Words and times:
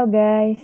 Halo 0.00 0.16
guys, 0.16 0.56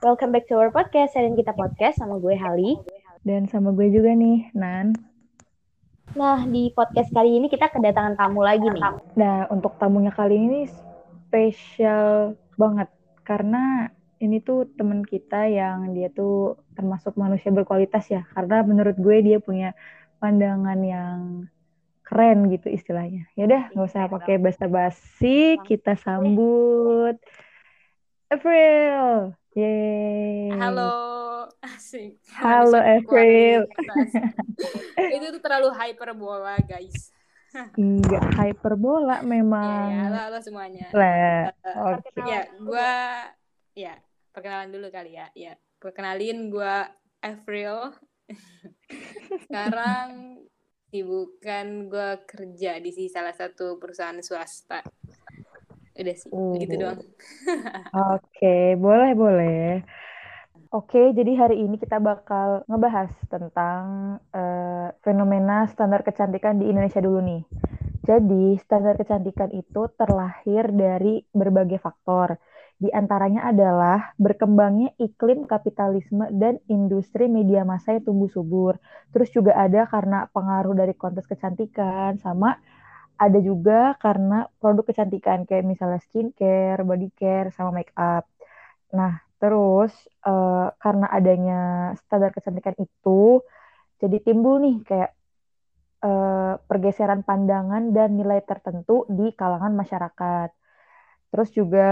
Welcome 0.00 0.32
back 0.32 0.48
to 0.48 0.56
our 0.56 0.72
podcast, 0.72 1.12
Sering 1.12 1.36
Kita 1.36 1.52
Podcast 1.52 2.00
sama 2.00 2.16
gue 2.16 2.32
Hali. 2.32 2.80
dan 3.20 3.44
sama 3.44 3.76
gue 3.76 3.92
juga 3.92 4.16
nih, 4.16 4.48
Nan. 4.56 4.96
Nah, 6.16 6.48
di 6.48 6.72
podcast 6.72 7.12
kali 7.12 7.36
ini 7.36 7.52
kita 7.52 7.68
kedatangan 7.68 8.16
tamu 8.16 8.40
lagi 8.40 8.64
nih. 8.64 8.80
Nah, 9.20 9.52
untuk 9.52 9.76
tamunya 9.76 10.08
kali 10.16 10.40
ini 10.40 10.64
spesial 11.28 12.40
banget 12.56 12.88
karena 13.20 13.92
ini 14.16 14.40
tuh 14.40 14.64
temen 14.80 15.04
kita 15.04 15.44
yang 15.44 15.92
dia 15.92 16.08
tuh 16.08 16.56
termasuk 16.72 17.20
manusia 17.20 17.52
berkualitas 17.52 18.08
ya. 18.08 18.24
Karena 18.32 18.64
menurut 18.64 18.96
gue 18.96 19.16
dia 19.28 19.44
punya 19.44 19.76
pandangan 20.24 20.80
yang 20.80 21.44
keren 22.00 22.48
gitu 22.48 22.72
istilahnya. 22.72 23.28
Yaudah, 23.36 23.76
nggak 23.76 23.88
usah 23.92 24.08
pakai 24.08 24.40
basa-basi, 24.40 25.60
kita 25.68 26.00
sambut 26.00 27.20
April. 28.28 29.32
Yeay. 29.56 30.52
Halo, 30.60 30.92
asik. 31.64 32.20
Halo, 32.36 32.76
April. 32.76 33.64
Itu 35.16 35.26
tuh 35.32 35.40
terlalu 35.40 35.72
hyperbola, 35.72 36.60
guys. 36.68 37.08
Enggak 37.80 38.20
hyperbola 38.36 39.24
Ya, 39.24 39.24
memang. 39.24 39.88
ya, 39.88 40.00
halo, 40.04 40.18
halo 40.28 40.38
semuanya. 40.44 40.92
Eh, 40.92 41.48
oke. 41.80 42.20
Ya, 42.28 42.52
gua 42.60 42.92
ya 43.72 43.96
perkenalan 44.36 44.76
dulu 44.76 44.92
kali 44.92 45.16
ya. 45.16 45.32
Ya, 45.32 45.56
perkenalin 45.80 46.52
gua 46.52 46.92
April. 47.24 47.96
Sekarang 49.48 50.36
sibukan 50.92 51.88
gua 51.88 52.20
kerja 52.28 52.76
di 52.76 52.92
salah 53.08 53.32
satu 53.32 53.80
perusahaan 53.80 54.20
swasta. 54.20 54.84
Udah 55.98 56.14
sih, 56.14 56.30
Oh. 56.32 56.54
begitu 56.54 56.74
doang. 56.78 57.00
Oke, 57.94 58.76
boleh, 58.84 59.10
boleh. 59.16 59.82
Oke, 60.68 61.00
jadi 61.16 61.32
hari 61.40 61.56
ini 61.64 61.80
kita 61.80 61.96
bakal 61.96 62.60
ngebahas 62.68 63.08
tentang 63.32 63.84
eh, 64.36 64.88
fenomena 65.00 65.64
standar 65.72 66.04
kecantikan 66.04 66.60
di 66.60 66.68
Indonesia 66.68 67.00
dulu 67.00 67.20
nih. 67.24 67.42
Jadi, 68.04 68.56
standar 68.64 68.94
kecantikan 69.00 69.50
itu 69.52 69.82
terlahir 70.00 70.64
dari 70.72 71.24
berbagai 71.32 71.80
faktor. 71.80 72.36
Di 72.78 72.88
antaranya 72.94 73.48
adalah 73.50 74.14
berkembangnya 74.20 74.94
iklim 75.02 75.44
kapitalisme 75.50 76.28
dan 76.36 76.60
industri 76.70 77.26
media 77.26 77.64
massa 77.66 77.96
yang 77.98 78.04
tumbuh 78.06 78.30
subur. 78.30 78.76
Terus 79.12 79.28
juga 79.34 79.56
ada 79.58 79.84
karena 79.90 80.28
pengaruh 80.32 80.74
dari 80.78 80.94
kontes 80.94 81.26
kecantikan, 81.26 82.16
sama 82.22 82.54
ada 83.24 83.38
juga 83.48 83.72
karena 84.04 84.34
produk 84.60 84.84
kecantikan 84.90 85.38
kayak 85.48 85.64
misalnya 85.72 86.00
skincare, 86.06 86.80
body 86.88 87.08
care, 87.18 87.48
sama 87.56 87.70
make 87.78 87.92
up. 87.98 88.24
Nah, 88.98 89.12
terus 89.40 89.92
eh, 90.26 90.66
karena 90.82 91.06
adanya 91.16 91.54
standar 92.00 92.30
kecantikan 92.36 92.76
itu, 92.86 93.42
jadi 94.02 94.16
timbul 94.26 94.54
nih 94.64 94.76
kayak 94.88 95.10
eh, 96.06 96.52
pergeseran 96.68 97.20
pandangan 97.28 97.82
dan 97.96 98.08
nilai 98.18 98.40
tertentu 98.50 98.92
di 99.18 99.24
kalangan 99.40 99.72
masyarakat. 99.80 100.48
Terus 101.30 101.48
juga 101.58 101.84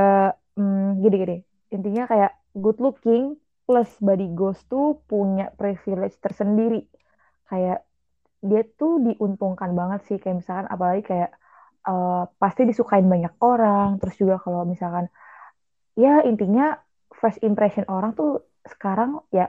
hmm, 0.56 1.02
gini-gini, 1.02 1.36
intinya 1.74 2.02
kayak 2.10 2.32
good 2.62 2.78
looking 2.84 3.24
plus 3.66 3.90
body 4.06 4.26
goals 4.38 4.60
tuh 4.72 5.02
punya 5.10 5.44
privilege 5.58 6.16
tersendiri. 6.24 6.86
Kayak 7.50 7.86
dia 8.42 8.62
tuh 8.80 9.00
diuntungkan 9.06 9.70
banget 9.78 10.00
sih, 10.08 10.16
kayak 10.22 10.36
misalkan 10.42 10.66
apalagi 10.74 11.02
kayak 11.10 11.30
eh, 11.88 12.22
pasti 12.42 12.62
disukain 12.68 13.06
banyak 13.08 13.32
orang. 13.42 13.98
Terus 14.00 14.14
juga 14.20 14.36
kalau 14.44 14.62
misalkan 14.68 15.06
ya 15.96 16.22
intinya 16.28 16.76
first 17.20 17.40
impression 17.48 17.84
orang 17.88 18.12
tuh 18.18 18.44
sekarang 18.66 19.22
ya 19.32 19.48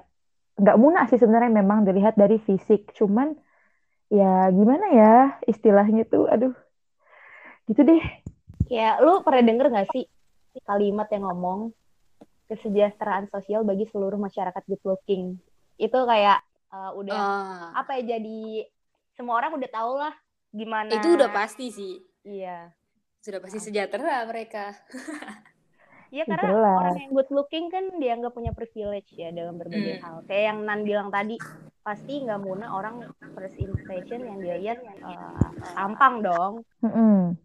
nggak 0.61 0.77
munah 0.81 1.05
sih 1.09 1.19
sebenarnya 1.21 1.51
memang 1.61 1.85
dilihat 1.87 2.15
dari 2.17 2.37
fisik 2.41 2.93
cuman 2.97 3.35
ya 4.11 4.49
gimana 4.57 4.85
ya 4.93 5.13
istilahnya 5.51 6.03
tuh 6.07 6.25
aduh 6.33 6.53
gitu 7.67 7.81
deh 7.83 8.01
Ya, 8.67 8.99
lu 8.99 9.23
pernah 9.23 9.43
denger 9.47 9.65
gak 9.71 9.89
sih 9.95 10.03
kalimat 10.67 11.07
yang 11.13 11.23
ngomong 11.27 11.71
kesejahteraan 12.49 13.27
sosial 13.31 13.63
bagi 13.63 13.85
seluruh 13.91 14.19
masyarakat 14.19 14.63
good 14.67 14.83
looking? 14.83 15.39
Itu 15.79 16.03
kayak 16.03 16.43
eh, 16.75 16.91
udah 16.99 17.21
Ah, 17.23 17.71
apa 17.79 17.99
ya 17.99 18.17
jadi 18.17 18.67
semua 19.17 19.35
orang 19.35 19.57
udah 19.57 19.69
tau 19.69 19.97
lah 19.97 20.13
gimana. 20.53 20.93
itu 20.93 21.17
udah 21.17 21.29
pasti 21.29 21.73
sih. 21.73 21.93
Iya. 22.21 22.69
Sudah 23.19 23.41
pasti 23.41 23.57
sejahtera 23.59 24.23
mereka. 24.23 24.77
Iya 26.07 26.23
karena 26.23 26.55
Jelas. 26.55 26.75
orang 26.79 26.95
yang 27.03 27.11
good 27.11 27.29
looking 27.35 27.67
kan 27.67 27.83
dianggap 27.99 28.31
punya 28.31 28.55
privilege 28.55 29.11
ya 29.11 29.27
dalam 29.27 29.59
berbagai 29.59 29.99
Hmm. 29.99 30.03
hal. 30.07 30.15
Kayak 30.23 30.43
yang 30.47 30.59
Nan 30.63 30.81
bilang 30.87 31.11
tadi, 31.11 31.35
pasti 31.83 32.23
nggak 32.23 32.39
munah 32.39 32.71
orang 32.71 33.11
first 33.35 33.59
impression 33.59 34.23
yang 34.23 34.39
dia 34.39 34.55
lihat 34.55 34.79
eh, 34.87 35.51
tampang 35.75 36.23
dong. 36.23 36.63
Mm-mm. 36.79 37.35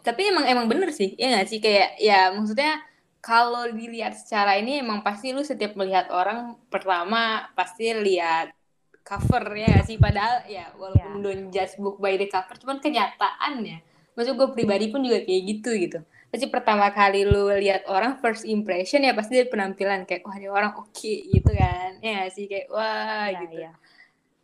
Tapi 0.00 0.22
emang 0.32 0.48
emang 0.48 0.72
bener 0.72 0.88
sih, 0.88 1.12
ya 1.20 1.36
nggak 1.36 1.48
sih 1.52 1.60
kayak 1.60 2.00
ya 2.00 2.32
maksudnya 2.32 2.80
kalau 3.20 3.68
dilihat 3.68 4.16
secara 4.16 4.56
ini 4.56 4.80
emang 4.80 5.04
pasti 5.04 5.36
lu 5.36 5.44
setiap 5.44 5.76
melihat 5.76 6.08
orang 6.08 6.56
pertama 6.72 7.44
pasti 7.52 7.92
lihat 7.92 8.56
cover 9.02 9.44
ya 9.56 9.80
sih? 9.82 9.96
Padahal 9.96 10.44
ya 10.46 10.70
walaupun 10.76 11.20
don't 11.20 11.48
judge 11.50 11.76
book 11.76 11.98
by 11.98 12.14
the 12.16 12.26
cover 12.26 12.54
cuman 12.56 12.78
kenyataannya 12.78 13.82
maksud 14.14 14.36
gue 14.36 14.48
pribadi 14.52 14.90
pun 14.92 15.00
juga 15.00 15.22
kayak 15.24 15.42
gitu 15.48 15.70
gitu. 15.80 15.98
Pasti 16.30 16.46
pertama 16.46 16.90
kali 16.92 17.24
lu 17.26 17.50
lihat 17.50 17.88
orang 17.88 18.20
first 18.20 18.46
impression 18.46 19.02
ya 19.02 19.16
pasti 19.16 19.34
dari 19.38 19.48
penampilan 19.48 20.04
kayak 20.06 20.22
wah 20.22 20.36
dia 20.36 20.50
orang 20.52 20.76
oke 20.76 21.14
gitu 21.30 21.50
kan. 21.56 21.96
Ya 22.04 22.28
sih? 22.28 22.46
Kayak 22.46 22.68
wah 22.68 23.26
Iya, 23.30 23.40
gitu. 23.46 23.56
iya. 23.64 23.72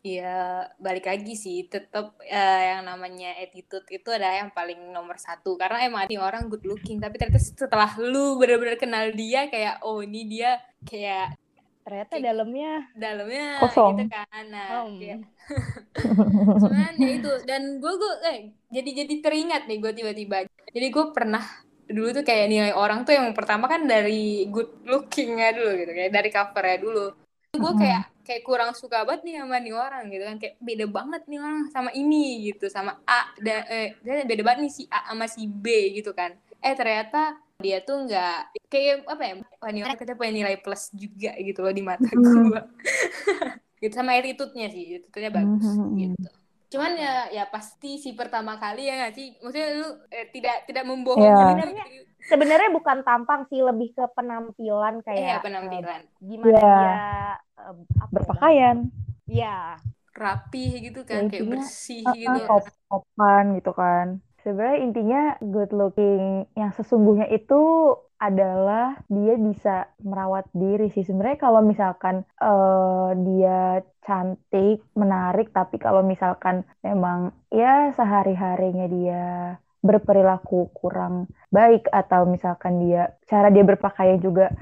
Iya, 0.07 0.39
balik 0.79 1.11
lagi 1.11 1.35
sih, 1.35 1.67
tetap 1.67 2.15
eh, 2.23 2.63
yang 2.71 2.87
namanya 2.87 3.35
attitude 3.43 3.83
itu 3.91 4.07
adalah 4.15 4.39
yang 4.39 4.55
paling 4.55 4.95
nomor 4.95 5.19
satu. 5.19 5.59
Karena 5.59 5.83
emang 5.83 6.07
ini 6.07 6.15
orang 6.15 6.47
good 6.47 6.63
looking, 6.63 7.03
tapi 7.03 7.19
ternyata 7.19 7.43
setelah 7.43 7.91
lu 7.99 8.39
bener-bener 8.39 8.79
kenal 8.79 9.11
dia, 9.11 9.51
kayak 9.51 9.83
oh 9.83 9.99
ini 10.07 10.31
dia 10.31 10.63
kayak 10.87 11.35
Ternyata 11.87 12.15
dalamnya 12.19 12.73
dalamnya 12.99 13.47
Kosong. 13.63 13.95
gitu 13.95 14.05
kan. 14.11 14.45
Nah, 14.51 14.69
Hmm. 14.83 14.91
kayak 14.99 15.19
cuman 16.67 16.93
ya 16.99 17.11
itu 17.15 17.31
dan 17.47 17.63
gue 17.79 17.93
gue 17.95 18.13
eh, 18.27 18.39
jadi 18.75 18.91
jadi 19.07 19.15
teringat 19.23 19.63
nih 19.71 19.79
gue 19.79 19.93
tiba-tiba. 19.95 20.37
Jadi 20.75 20.87
gue 20.91 21.05
pernah 21.15 21.45
dulu 21.87 22.11
tuh 22.11 22.25
kayak 22.27 22.47
nilai 22.51 22.73
orang 22.75 23.07
tuh 23.07 23.15
yang 23.15 23.31
pertama 23.31 23.71
kan 23.71 23.87
dari 23.87 24.51
good 24.51 24.83
lookingnya 24.83 25.55
dulu 25.55 25.71
gitu, 25.79 25.93
kayak 25.95 26.11
dari 26.11 26.29
covernya 26.35 26.79
dulu. 26.83 27.07
Gue 27.55 27.73
kayak 27.79 28.03
kayak 28.27 28.43
kurang 28.43 28.75
suka 28.75 29.07
banget 29.07 29.23
nih 29.23 29.35
sama 29.39 29.57
nih 29.63 29.71
orang 29.71 30.05
gitu 30.11 30.25
kan 30.27 30.37
kayak 30.43 30.55
beda 30.59 30.87
banget 30.91 31.23
nih 31.31 31.39
orang 31.39 31.71
sama 31.71 31.91
ini 31.95 32.51
gitu 32.51 32.67
sama 32.67 32.99
A 33.07 33.31
dan 33.39 33.63
eh 33.71 33.95
dan 34.03 34.27
beda 34.27 34.43
banget 34.43 34.61
nih 34.67 34.73
si 34.75 34.83
A 34.91 35.15
sama 35.15 35.31
si 35.31 35.47
B 35.47 35.95
gitu 35.95 36.11
kan 36.11 36.35
eh 36.59 36.75
ternyata 36.75 37.39
dia 37.57 37.79
tuh 37.81 38.05
nggak 38.05 38.37
kayak 38.69 38.95
apa 39.09 39.23
ya 39.25 39.35
wah 39.63 39.71
nih 39.73 39.83
orang 39.89 39.97
kita 39.97 40.13
punya 40.19 40.33
nilai 40.33 40.57
plus 40.61 40.93
juga 40.93 41.33
gitu 41.41 41.59
loh 41.65 41.73
di 41.73 41.83
mata 41.83 42.05
Hmm. 42.13 42.53
gue 42.53 42.61
gitu 43.83 43.93
sama 43.97 44.17
attitude-nya 44.17 44.69
sih 44.73 44.85
attitude-nya 45.01 45.31
bagus 45.33 45.65
Mhm. 45.65 45.97
gitu 45.97 46.29
cuman 46.67 46.93
ya 46.99 47.31
ya 47.31 47.45
pasti 47.47 47.97
si 48.03 48.11
pertama 48.19 48.59
kali 48.59 48.91
ya 48.91 48.95
nggak 48.99 49.15
sih 49.15 49.27
maksudnya 49.39 49.69
lu 49.79 49.89
eh, 50.11 50.27
tidak 50.35 50.67
tidak 50.67 50.83
Iya. 50.83 50.91
membohongi 50.91 51.41
Sebenarnya 51.41 51.85
sebenarnya 52.27 52.71
bukan 52.75 52.99
tampang 53.07 53.41
sih 53.47 53.61
lebih 53.63 53.89
ke 53.95 54.05
penampilan 54.19 54.95
eh, 54.99 55.03
kayak 55.07 55.31
ya 55.31 55.37
penampilan 55.41 56.03
eh, 56.03 56.19
gimana 56.21 56.51
Iya. 56.51 56.67
dia 56.75 56.97
eh, 57.57 57.75
apa 58.03 58.05
ya, 58.05 58.11
berpakaian 58.13 58.77
Iya. 59.31 59.57
rapih 60.17 60.71
gitu 60.91 61.01
kan 61.07 61.23
Ya, 61.23 61.31
kayak 61.31 61.45
bersih 61.55 62.03
uh-uh, 62.03 62.17
gitu 62.19 62.41
top- 62.51 62.77
topan 62.91 63.45
gitu 63.61 63.71
kan 63.77 64.07
sebenarnya 64.47 64.79
intinya 64.79 65.23
good 65.43 65.75
looking 65.75 66.47
yang 66.55 66.71
sesungguhnya 66.71 67.27
itu 67.35 67.59
adalah 68.23 68.95
dia 69.11 69.35
bisa 69.35 69.91
merawat 70.07 70.47
diri 70.55 70.87
sih. 70.95 71.03
Sebenarnya 71.03 71.43
kalau 71.43 71.67
misalkan 71.67 72.23
eh, 72.39 73.11
dia 73.27 73.83
cantik 74.07 74.87
menarik 74.95 75.51
tapi 75.51 75.83
kalau 75.83 76.07
misalkan 76.07 76.63
memang 76.87 77.35
ya 77.51 77.91
sehari-harinya 77.99 78.87
dia 78.87 79.25
berperilaku 79.83 80.71
kurang 80.71 81.27
baik 81.51 81.91
atau 81.91 82.23
misalkan 82.31 82.87
dia 82.87 83.19
cara 83.27 83.51
dia 83.51 83.67
berpakaian 83.67 84.23
juga 84.23 84.55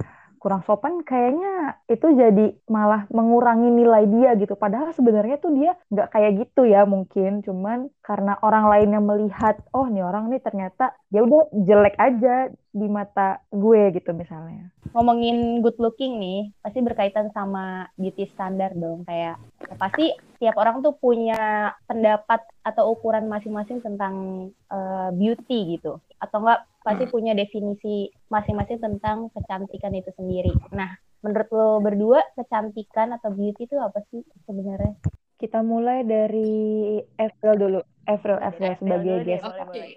kurang 0.44 0.62
sopan 0.68 0.94
kayaknya 1.08 1.48
itu 1.88 2.06
jadi 2.20 2.42
malah 2.76 3.00
mengurangi 3.16 3.68
nilai 3.80 4.04
dia 4.14 4.30
gitu. 4.40 4.54
Padahal 4.62 4.92
sebenarnya 4.98 5.36
tuh 5.44 5.52
dia 5.58 5.72
nggak 5.92 6.08
kayak 6.14 6.32
gitu 6.40 6.60
ya 6.68 6.84
mungkin. 6.94 7.30
Cuman 7.46 7.78
karena 8.04 8.36
orang 8.46 8.64
lainnya 8.72 9.00
melihat 9.10 9.54
oh 9.72 9.86
nih 9.88 10.04
orang 10.04 10.24
nih 10.30 10.40
ternyata 10.46 10.92
ya 11.14 11.22
udah 11.22 11.46
jelek 11.54 11.94
aja 11.94 12.50
di 12.74 12.90
mata 12.90 13.38
gue 13.54 13.94
gitu 13.94 14.10
misalnya. 14.10 14.74
Ngomongin 14.90 15.62
good 15.62 15.78
looking 15.78 16.18
nih, 16.18 16.50
pasti 16.58 16.82
berkaitan 16.82 17.30
sama 17.30 17.86
beauty 17.94 18.26
standar 18.34 18.74
dong. 18.74 19.06
Kayak 19.06 19.38
ya 19.62 19.74
pasti 19.78 20.10
tiap 20.42 20.58
orang 20.58 20.82
tuh 20.82 20.98
punya 20.98 21.70
pendapat 21.86 22.42
atau 22.66 22.98
ukuran 22.98 23.30
masing-masing 23.30 23.78
tentang 23.78 24.50
uh, 24.74 25.14
beauty 25.14 25.78
gitu. 25.78 26.02
Atau 26.18 26.42
enggak 26.42 26.66
pasti 26.82 27.06
punya 27.06 27.30
definisi 27.30 28.10
masing-masing 28.26 28.82
tentang 28.82 29.30
kecantikan 29.30 29.94
itu 29.94 30.10
sendiri. 30.18 30.50
Nah, 30.74 30.98
menurut 31.22 31.48
lo 31.54 31.78
berdua 31.78 32.26
kecantikan 32.34 33.14
atau 33.14 33.30
beauty 33.30 33.70
itu 33.70 33.78
apa 33.78 34.02
sih 34.10 34.26
sebenarnya? 34.50 34.98
Kita 35.38 35.62
mulai 35.62 36.02
dari 36.02 36.98
April 37.22 37.54
dulu. 37.54 37.80
April, 38.04 38.36
April 38.42 38.74
sebagai 38.82 39.16
guest. 39.22 39.46
Oke. 39.46 39.62
Okay. 39.70 39.88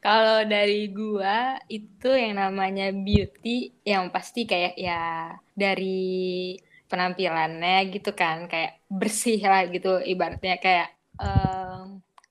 Kalau 0.00 0.46
dari 0.46 0.90
gua 0.92 1.58
itu 1.66 2.10
yang 2.12 2.38
namanya 2.38 2.92
beauty 2.92 3.72
yang 3.84 4.08
pasti 4.14 4.44
kayak 4.44 4.74
ya 4.78 5.34
dari 5.54 6.54
penampilannya 6.94 7.90
gitu 7.90 8.14
kan 8.14 8.46
kayak 8.46 8.84
bersih 8.86 9.40
lah 9.42 9.66
gitu 9.66 9.98
ibaratnya 9.98 10.60
kayak 10.60 10.88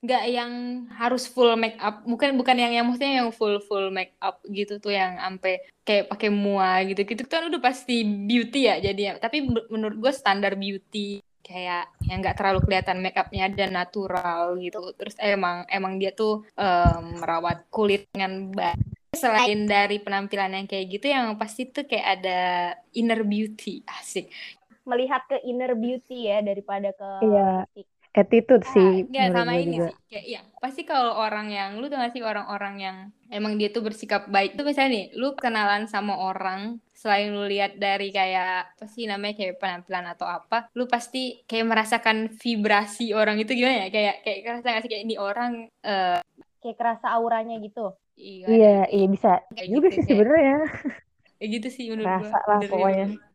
nggak 0.03 0.23
um, 0.23 0.31
yang 0.31 0.51
harus 0.95 1.27
full 1.27 1.55
make 1.59 1.75
up 1.83 2.03
bukan 2.07 2.35
bukan 2.39 2.55
yang 2.55 2.71
yang 2.71 2.85
maksudnya 2.87 3.23
yang 3.23 3.29
full 3.35 3.59
full 3.63 3.91
make 3.91 4.15
up 4.23 4.39
gitu 4.47 4.79
tuh 4.79 4.95
yang 4.95 5.19
ampe 5.19 5.59
kayak 5.83 6.07
pakai 6.07 6.29
mua 6.31 6.79
gitu 6.87 7.03
gitu 7.03 7.23
kan 7.27 7.47
udah 7.51 7.59
pasti 7.59 8.07
beauty 8.07 8.71
ya 8.71 8.79
jadi 8.79 9.19
tapi 9.19 9.43
menurut 9.67 9.99
gue 9.99 10.13
standar 10.15 10.55
beauty 10.55 11.19
kayak 11.43 11.91
yang 12.07 12.23
nggak 12.23 12.39
terlalu 12.39 12.63
kelihatan 12.63 13.03
make 13.03 13.19
upnya 13.19 13.51
dan 13.51 13.75
natural 13.75 14.55
gitu. 14.57 14.95
Terus 14.95 15.19
emang 15.19 15.67
emang 15.67 15.99
dia 15.99 16.15
tuh 16.15 16.47
um, 16.55 17.19
merawat 17.19 17.67
kulit 17.67 18.07
dengan 18.15 18.49
baik. 18.49 18.79
Selain 19.13 19.69
dari 19.69 20.01
penampilan 20.01 20.57
yang 20.57 20.65
kayak 20.65 20.89
gitu 20.89 21.05
yang 21.11 21.37
pasti 21.37 21.69
tuh 21.69 21.85
kayak 21.85 22.07
ada 22.17 22.39
inner 22.97 23.21
beauty. 23.21 23.85
Asik. 23.85 24.31
Melihat 24.87 25.27
ke 25.29 25.37
inner 25.45 25.77
beauty 25.77 26.31
ya 26.31 26.41
daripada 26.41 26.89
ke 26.95 27.09
iya. 27.27 27.67
attitude 28.13 28.61
ah, 28.61 28.71
sih 28.73 29.09
ya 29.09 29.29
sama 29.29 29.53
ini 29.59 29.77
juga. 29.77 29.93
sih. 29.93 29.95
Kayak 30.09 30.25
iya 30.25 30.41
pasti 30.57 30.81
kalau 30.87 31.13
orang 31.19 31.51
yang 31.53 31.77
lu 31.77 31.91
tuh 31.91 31.97
gak 32.01 32.13
sih 32.15 32.23
orang-orang 32.25 32.75
yang 32.81 32.97
emang 33.29 33.59
dia 33.59 33.69
tuh 33.69 33.85
bersikap 33.85 34.25
baik. 34.31 34.57
Tuh 34.57 34.65
misalnya 34.65 34.91
nih 34.97 35.05
lu 35.13 35.37
kenalan 35.37 35.85
sama 35.85 36.17
orang 36.17 36.81
selain 37.03 37.35
lu 37.35 37.44
lihat 37.44 37.75
dari 37.75 38.15
kayak 38.15 38.79
apa 38.79 38.85
sih 38.88 39.03
namanya 39.03 39.35
kayak 39.35 39.59
penampilan 39.59 40.07
atau 40.15 40.23
apa 40.23 40.71
lu 40.71 40.88
pasti 40.88 41.44
kayak 41.44 41.67
merasakan 41.67 42.31
vibrasi 42.31 43.11
orang 43.11 43.44
itu 43.44 43.51
gimana 43.51 43.83
ya? 43.83 43.88
Kayak 43.91 44.15
kayak 44.23 44.39
kerasa 44.47 44.67
gak 44.71 44.81
sih? 44.88 44.91
Kayak 44.95 45.03
ini 45.03 45.15
orang 45.19 45.51
uh, 45.83 46.23
kayak 46.63 46.77
kerasa 46.79 47.11
auranya 47.11 47.59
gitu. 47.59 47.91
Iya 48.15 48.47
iya, 48.47 48.77
iya 48.88 49.07
bisa 49.11 49.44
kayak 49.51 49.67
juga 49.67 49.88
gitu, 49.91 50.00
sih 50.00 50.03
sebenarnya. 50.15 50.57
kayak 51.44 51.50
gitu 51.59 51.67
sih 51.75 51.85
menurut 51.91 52.23
Rasa 52.23 52.39
lah 52.47 52.59
pokoknya 52.63 53.32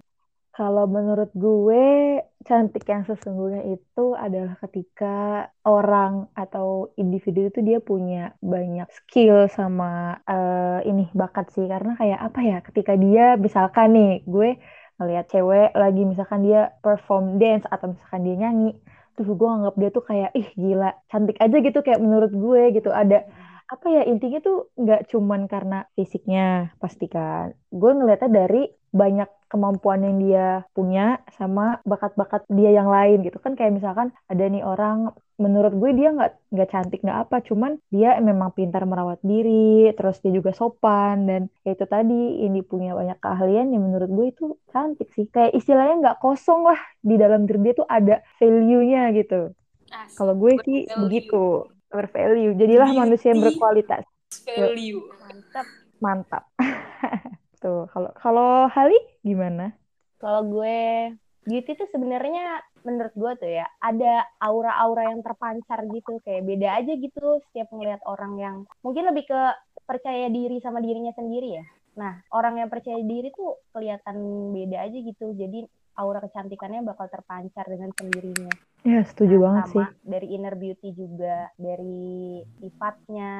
kalau 0.58 0.90
menurut 0.90 1.30
gue, 1.38 2.18
cantik 2.42 2.82
yang 2.90 3.06
sesungguhnya 3.06 3.62
itu 3.78 4.18
adalah 4.18 4.58
ketika 4.66 5.46
orang 5.62 6.26
atau 6.34 6.90
individu 6.98 7.46
itu 7.46 7.62
dia 7.62 7.78
punya 7.78 8.34
banyak 8.42 8.90
skill 8.90 9.46
sama 9.46 10.18
uh, 10.26 10.82
ini 10.82 11.06
bakat 11.14 11.54
sih. 11.54 11.62
Karena 11.70 11.94
kayak 11.94 12.18
apa 12.18 12.40
ya, 12.42 12.58
ketika 12.66 12.98
dia 12.98 13.38
misalkan 13.38 13.94
nih, 13.94 14.26
gue 14.26 14.58
ngeliat 14.98 15.30
cewek 15.30 15.78
lagi 15.78 16.02
misalkan 16.02 16.42
dia 16.42 16.74
perform 16.82 17.38
dance 17.38 17.62
atau 17.70 17.94
misalkan 17.94 18.26
dia 18.26 18.36
nyanyi, 18.42 18.74
terus 19.14 19.30
gue 19.30 19.46
anggap 19.46 19.74
dia 19.78 19.90
tuh 19.94 20.02
kayak 20.10 20.30
ih 20.34 20.48
gila 20.58 20.90
cantik 21.06 21.38
aja 21.38 21.56
gitu 21.62 21.78
kayak 21.86 22.02
menurut 22.02 22.34
gue 22.34 22.62
gitu 22.74 22.90
ada 22.90 23.30
apa 23.68 23.86
ya 23.92 24.02
intinya 24.10 24.40
tuh 24.40 24.72
nggak 24.74 25.12
cuman 25.12 25.44
karena 25.46 25.84
fisiknya 25.92 26.72
pastikan 26.80 27.52
gue 27.68 27.90
ngeliatnya 27.94 28.30
dari 28.32 28.66
banyak 28.88 29.28
kemampuan 29.48 30.04
yang 30.04 30.16
dia 30.20 30.46
punya 30.76 31.18
sama 31.34 31.80
bakat-bakat 31.88 32.44
dia 32.52 32.70
yang 32.72 32.88
lain 32.88 33.24
gitu. 33.24 33.40
Kan 33.40 33.56
kayak 33.56 33.74
misalkan 33.74 34.12
ada 34.28 34.44
nih 34.44 34.62
orang 34.62 35.12
menurut 35.38 35.70
gue 35.78 35.90
dia 35.94 36.12
nggak 36.12 36.52
nggak 36.52 36.68
cantik 36.70 37.00
nggak 37.00 37.20
apa. 37.28 37.40
Cuman 37.42 37.80
dia 37.88 38.14
memang 38.20 38.52
pintar 38.52 38.84
merawat 38.84 39.18
diri 39.24 39.90
terus 39.96 40.20
dia 40.20 40.30
juga 40.30 40.52
sopan 40.52 41.26
dan 41.26 41.40
ya 41.64 41.74
itu 41.74 41.84
tadi 41.88 42.44
ini 42.44 42.60
punya 42.60 42.92
banyak 42.92 43.18
keahlian 43.18 43.72
yang 43.72 43.82
menurut 43.88 44.10
gue 44.12 44.26
itu 44.30 44.44
cantik 44.70 45.08
sih. 45.16 45.26
Kayak 45.32 45.56
istilahnya 45.56 45.94
nggak 46.04 46.18
kosong 46.20 46.68
lah. 46.68 46.80
Di 47.00 47.16
dalam 47.16 47.48
diri 47.48 47.72
dia 47.72 47.74
tuh 47.74 47.88
ada 47.88 48.20
value-nya 48.38 49.10
gitu. 49.16 49.56
Kalau 50.14 50.34
gue 50.36 50.52
sih 50.62 50.84
begitu. 51.00 51.66
Bervalue 51.88 52.52
jadilah 52.52 52.92
Beauty 52.92 53.00
manusia 53.00 53.32
yang 53.32 53.40
berkualitas. 53.40 54.04
value. 54.44 55.00
Mantap. 55.24 55.66
Mantap 55.98 56.44
Tuh, 57.58 57.90
kalau 57.90 58.10
kalau 58.14 58.50
Hali 58.70 58.98
gimana? 59.26 59.74
Kalau 60.22 60.46
gue 60.46 61.10
beauty 61.46 61.74
itu 61.74 61.84
sebenarnya 61.90 62.62
menurut 62.86 63.14
gue 63.16 63.32
tuh 63.40 63.50
ya 63.50 63.66
ada 63.82 64.22
aura-aura 64.38 65.10
yang 65.10 65.24
terpancar 65.24 65.82
gitu 65.90 66.22
kayak 66.22 66.46
beda 66.46 66.78
aja 66.78 66.92
gitu 66.94 67.42
setiap 67.50 67.68
ngelihat 67.74 68.02
orang 68.06 68.38
yang 68.38 68.56
mungkin 68.84 69.08
lebih 69.10 69.26
ke 69.26 69.40
percaya 69.88 70.28
diri 70.28 70.60
sama 70.60 70.78
dirinya 70.78 71.10
sendiri 71.16 71.58
ya. 71.58 71.64
Nah, 71.98 72.22
orang 72.30 72.62
yang 72.62 72.70
percaya 72.70 73.00
diri 73.02 73.34
tuh 73.34 73.58
kelihatan 73.74 74.16
beda 74.54 74.86
aja 74.86 74.98
gitu. 75.02 75.34
Jadi 75.34 75.66
aura 75.98 76.22
kecantikannya 76.22 76.86
bakal 76.86 77.10
terpancar 77.10 77.66
dengan 77.66 77.90
sendirinya. 77.98 78.52
Ya, 78.86 79.02
setuju 79.02 79.34
nah, 79.34 79.42
banget 79.42 79.64
sama 79.66 79.72
sih. 79.74 79.86
Dari 80.06 80.26
inner 80.30 80.54
beauty 80.54 80.94
juga, 80.94 81.50
dari 81.58 82.38
sifatnya, 82.62 83.34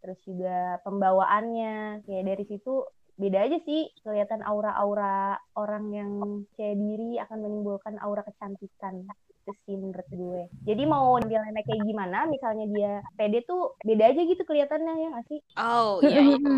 terus 0.00 0.16
juga 0.24 0.80
pembawaannya. 0.80 2.08
Kayak 2.08 2.24
dari 2.24 2.44
situ 2.48 2.88
beda 3.20 3.38
aja 3.44 3.58
sih 3.68 3.92
kelihatan 4.00 4.40
aura-aura 4.40 5.36
orang 5.60 5.84
yang 5.92 6.12
percaya 6.48 6.74
diri 6.74 7.20
akan 7.20 7.38
menimbulkan 7.44 7.94
aura 8.00 8.24
kecantikan. 8.24 9.04
Itu 9.40 9.52
sih 9.68 9.76
menurut 9.76 10.08
gue. 10.08 10.42
Jadi 10.64 10.82
mau 10.88 11.16
nilainya 11.20 11.62
kayak 11.64 11.82
gimana 11.84 12.24
misalnya 12.28 12.64
dia 12.72 12.92
pede 13.16 13.44
tuh 13.44 13.76
beda 13.84 14.04
aja 14.12 14.20
gitu 14.24 14.42
kelihatannya 14.48 14.94
ya 14.96 15.08
nggak 15.12 15.26
sih? 15.28 15.40
Oh 15.60 16.00
iya 16.08 16.20
iya. 16.24 16.56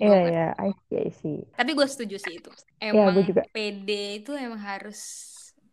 Iya 0.00 0.18
iya 0.32 0.46
I 0.56 0.72
see 0.88 0.96
I 0.96 1.10
see. 1.12 1.38
Tapi 1.52 1.70
gue 1.76 1.86
setuju 1.88 2.16
sih 2.16 2.40
itu. 2.40 2.50
Iya, 2.80 2.92
emang 2.96 3.12
ya, 3.12 3.16
gue 3.16 3.24
juga. 3.28 3.42
pede 3.52 4.02
itu 4.24 4.32
emang 4.32 4.60
harus 4.60 5.00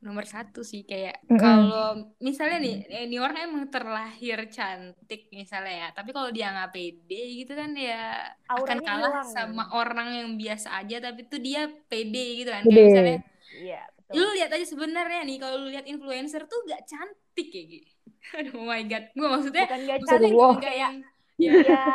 nomor 0.05 0.29
satu 0.29 0.61
sih 0.61 0.85
kayak 0.85 1.25
mm 1.25 1.33
-hmm. 1.33 1.41
kalau 1.41 1.87
misalnya 2.21 2.61
nih 2.61 2.77
ini 3.09 3.17
orang 3.17 3.49
emang 3.49 3.65
terlahir 3.73 4.45
cantik 4.53 5.33
misalnya 5.33 5.73
ya 5.73 5.87
tapi 5.97 6.13
kalau 6.13 6.29
dia 6.29 6.53
nggak 6.53 6.71
pede 6.71 7.23
gitu 7.41 7.57
kan 7.57 7.73
ya 7.73 8.29
Auranya 8.53 8.69
akan 8.69 8.79
kalah 8.85 9.13
hilang. 9.17 9.29
sama 9.33 9.63
orang 9.73 10.09
yang 10.13 10.29
biasa 10.37 10.67
aja 10.85 11.09
tapi 11.09 11.25
tuh 11.25 11.41
dia 11.41 11.65
pede 11.89 12.45
gitu 12.45 12.49
kan 12.53 12.61
kayak 12.61 12.85
misalnya 12.85 13.17
yeah, 13.57 13.85
betul. 14.05 14.21
lu 14.21 14.27
lihat 14.37 14.49
aja 14.53 14.65
sebenarnya 14.69 15.21
nih 15.25 15.37
kalau 15.41 15.55
lu 15.65 15.67
lihat 15.73 15.89
influencer 15.89 16.45
tuh 16.45 16.59
gak 16.69 16.85
cantik 16.85 17.47
kayak 17.49 17.67
gitu 17.73 17.89
aduh 18.37 18.53
oh 18.61 18.65
my 18.69 18.81
god 18.85 19.05
gue 19.09 19.27
maksudnya 19.27 19.65
bukan 19.65 19.81
gak 19.89 19.99
cantik 20.05 20.33
yang 20.69 20.95
ya 21.45 21.53
ya. 21.59 21.85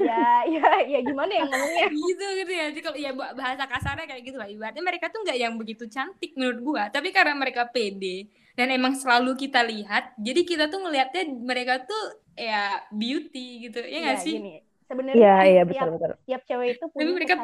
Ya 0.00 0.22
ya 0.88 0.98
gimana 1.04 1.32
ya 1.32 1.44
ngomongnya? 1.44 1.86
Gitu 2.04 2.26
gitu 2.44 2.52
ya. 2.52 2.64
Jadi 2.72 2.80
kalau 2.80 2.98
ya 2.98 3.10
bahasa 3.12 3.64
kasarnya 3.68 4.06
kayak 4.08 4.22
gitu 4.24 4.36
lah. 4.40 4.48
Ibaratnya 4.48 4.84
mereka 4.84 5.12
tuh 5.12 5.20
nggak 5.24 5.38
yang 5.38 5.54
begitu 5.60 5.84
cantik 5.86 6.32
menurut 6.36 6.58
gua. 6.64 6.82
Tapi 6.88 7.12
karena 7.12 7.36
mereka 7.36 7.68
pede 7.68 8.32
dan 8.54 8.70
emang 8.70 8.94
selalu 8.94 9.34
kita 9.34 9.66
lihat 9.66 10.14
jadi 10.14 10.46
kita 10.46 10.64
tuh 10.70 10.86
ngelihatnya 10.86 11.26
mereka 11.42 11.82
tuh 11.84 12.22
ya 12.36 12.80
beauty 12.92 13.68
gitu. 13.68 13.84
Ya 13.84 13.98
nggak 14.00 14.18
ya, 14.20 14.24
sih? 14.24 14.36
gini 14.40 14.73
sebenarnya 14.88 15.20
ya, 15.20 15.36
ya, 15.48 15.62
betul, 15.64 15.88
betul. 15.96 16.12
tiap 16.28 16.42
cewek 16.44 16.68
itu 16.76 16.84
punya 16.92 17.12
mereka 17.16 17.36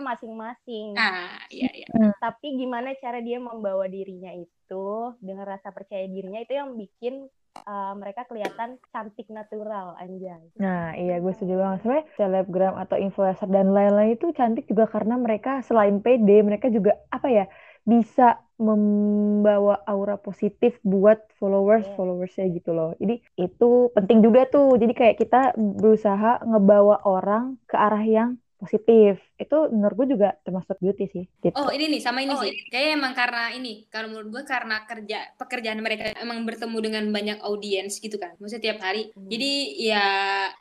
masing-masing. 0.00 0.88
Ah, 0.96 1.40
iya, 1.52 1.70
iya. 1.72 1.88
Hmm. 1.92 2.12
Tapi 2.18 2.56
gimana 2.56 2.96
cara 2.98 3.20
dia 3.20 3.38
membawa 3.38 3.84
dirinya 3.86 4.32
itu 4.32 4.86
dengan 5.22 5.44
rasa 5.46 5.70
percaya 5.70 6.08
dirinya 6.08 6.40
itu 6.42 6.52
yang 6.56 6.74
bikin 6.74 7.28
uh, 7.64 7.94
mereka 7.96 8.28
kelihatan 8.28 8.76
cantik 8.92 9.28
natural 9.32 9.96
anjay. 9.96 10.44
Nah 10.60 10.92
iya 10.98 11.16
gue 11.22 11.32
setuju 11.32 11.56
banget 11.56 11.78
sebenarnya 11.84 12.06
selebgram 12.18 12.74
atau 12.76 12.96
influencer 13.00 13.48
dan 13.48 13.72
lain-lain 13.72 14.18
itu 14.18 14.28
cantik 14.36 14.68
juga 14.68 14.84
karena 14.90 15.16
mereka 15.16 15.64
selain 15.64 16.04
pede 16.04 16.44
mereka 16.44 16.68
juga 16.68 16.98
apa 17.08 17.28
ya 17.32 17.44
bisa 17.86 18.42
membawa 18.58 19.78
aura 19.86 20.18
positif 20.18 20.74
buat 20.82 21.22
followers 21.38 21.86
yeah. 21.86 21.94
followersnya 21.94 22.46
gitu 22.50 22.74
loh. 22.74 22.98
Jadi 22.98 23.22
itu 23.38 23.92
penting 23.94 24.24
juga 24.26 24.48
tuh. 24.50 24.74
Jadi 24.74 24.92
kayak 24.96 25.16
kita 25.22 25.54
berusaha 25.56 26.42
ngebawa 26.42 27.06
orang 27.06 27.60
ke 27.70 27.76
arah 27.78 28.02
yang 28.02 28.30
positif 28.56 29.20
itu 29.36 29.58
menurut 29.68 29.94
gue 30.04 30.16
juga 30.16 30.32
termasuk 30.40 30.80
beauty 30.80 31.06
sih 31.12 31.24
gitu. 31.44 31.56
Oh 31.60 31.68
ini 31.68 31.92
nih 31.92 32.00
sama 32.00 32.24
ini 32.24 32.32
oh, 32.32 32.40
sih 32.40 32.52
kayaknya 32.72 32.92
emang 32.96 33.12
karena 33.12 33.52
ini 33.52 33.84
kalau 33.92 34.08
menurut 34.08 34.28
gue 34.32 34.42
karena 34.48 34.76
kerja 34.88 35.18
pekerjaan 35.36 35.80
mereka 35.84 36.16
emang 36.16 36.48
bertemu 36.48 36.78
dengan 36.80 37.04
banyak 37.12 37.38
audiens 37.44 38.00
gitu 38.00 38.16
kan 38.16 38.32
maksudnya 38.40 38.72
tiap 38.72 38.80
hari 38.80 39.12
hmm. 39.12 39.28
jadi 39.28 39.52
ya 39.76 40.06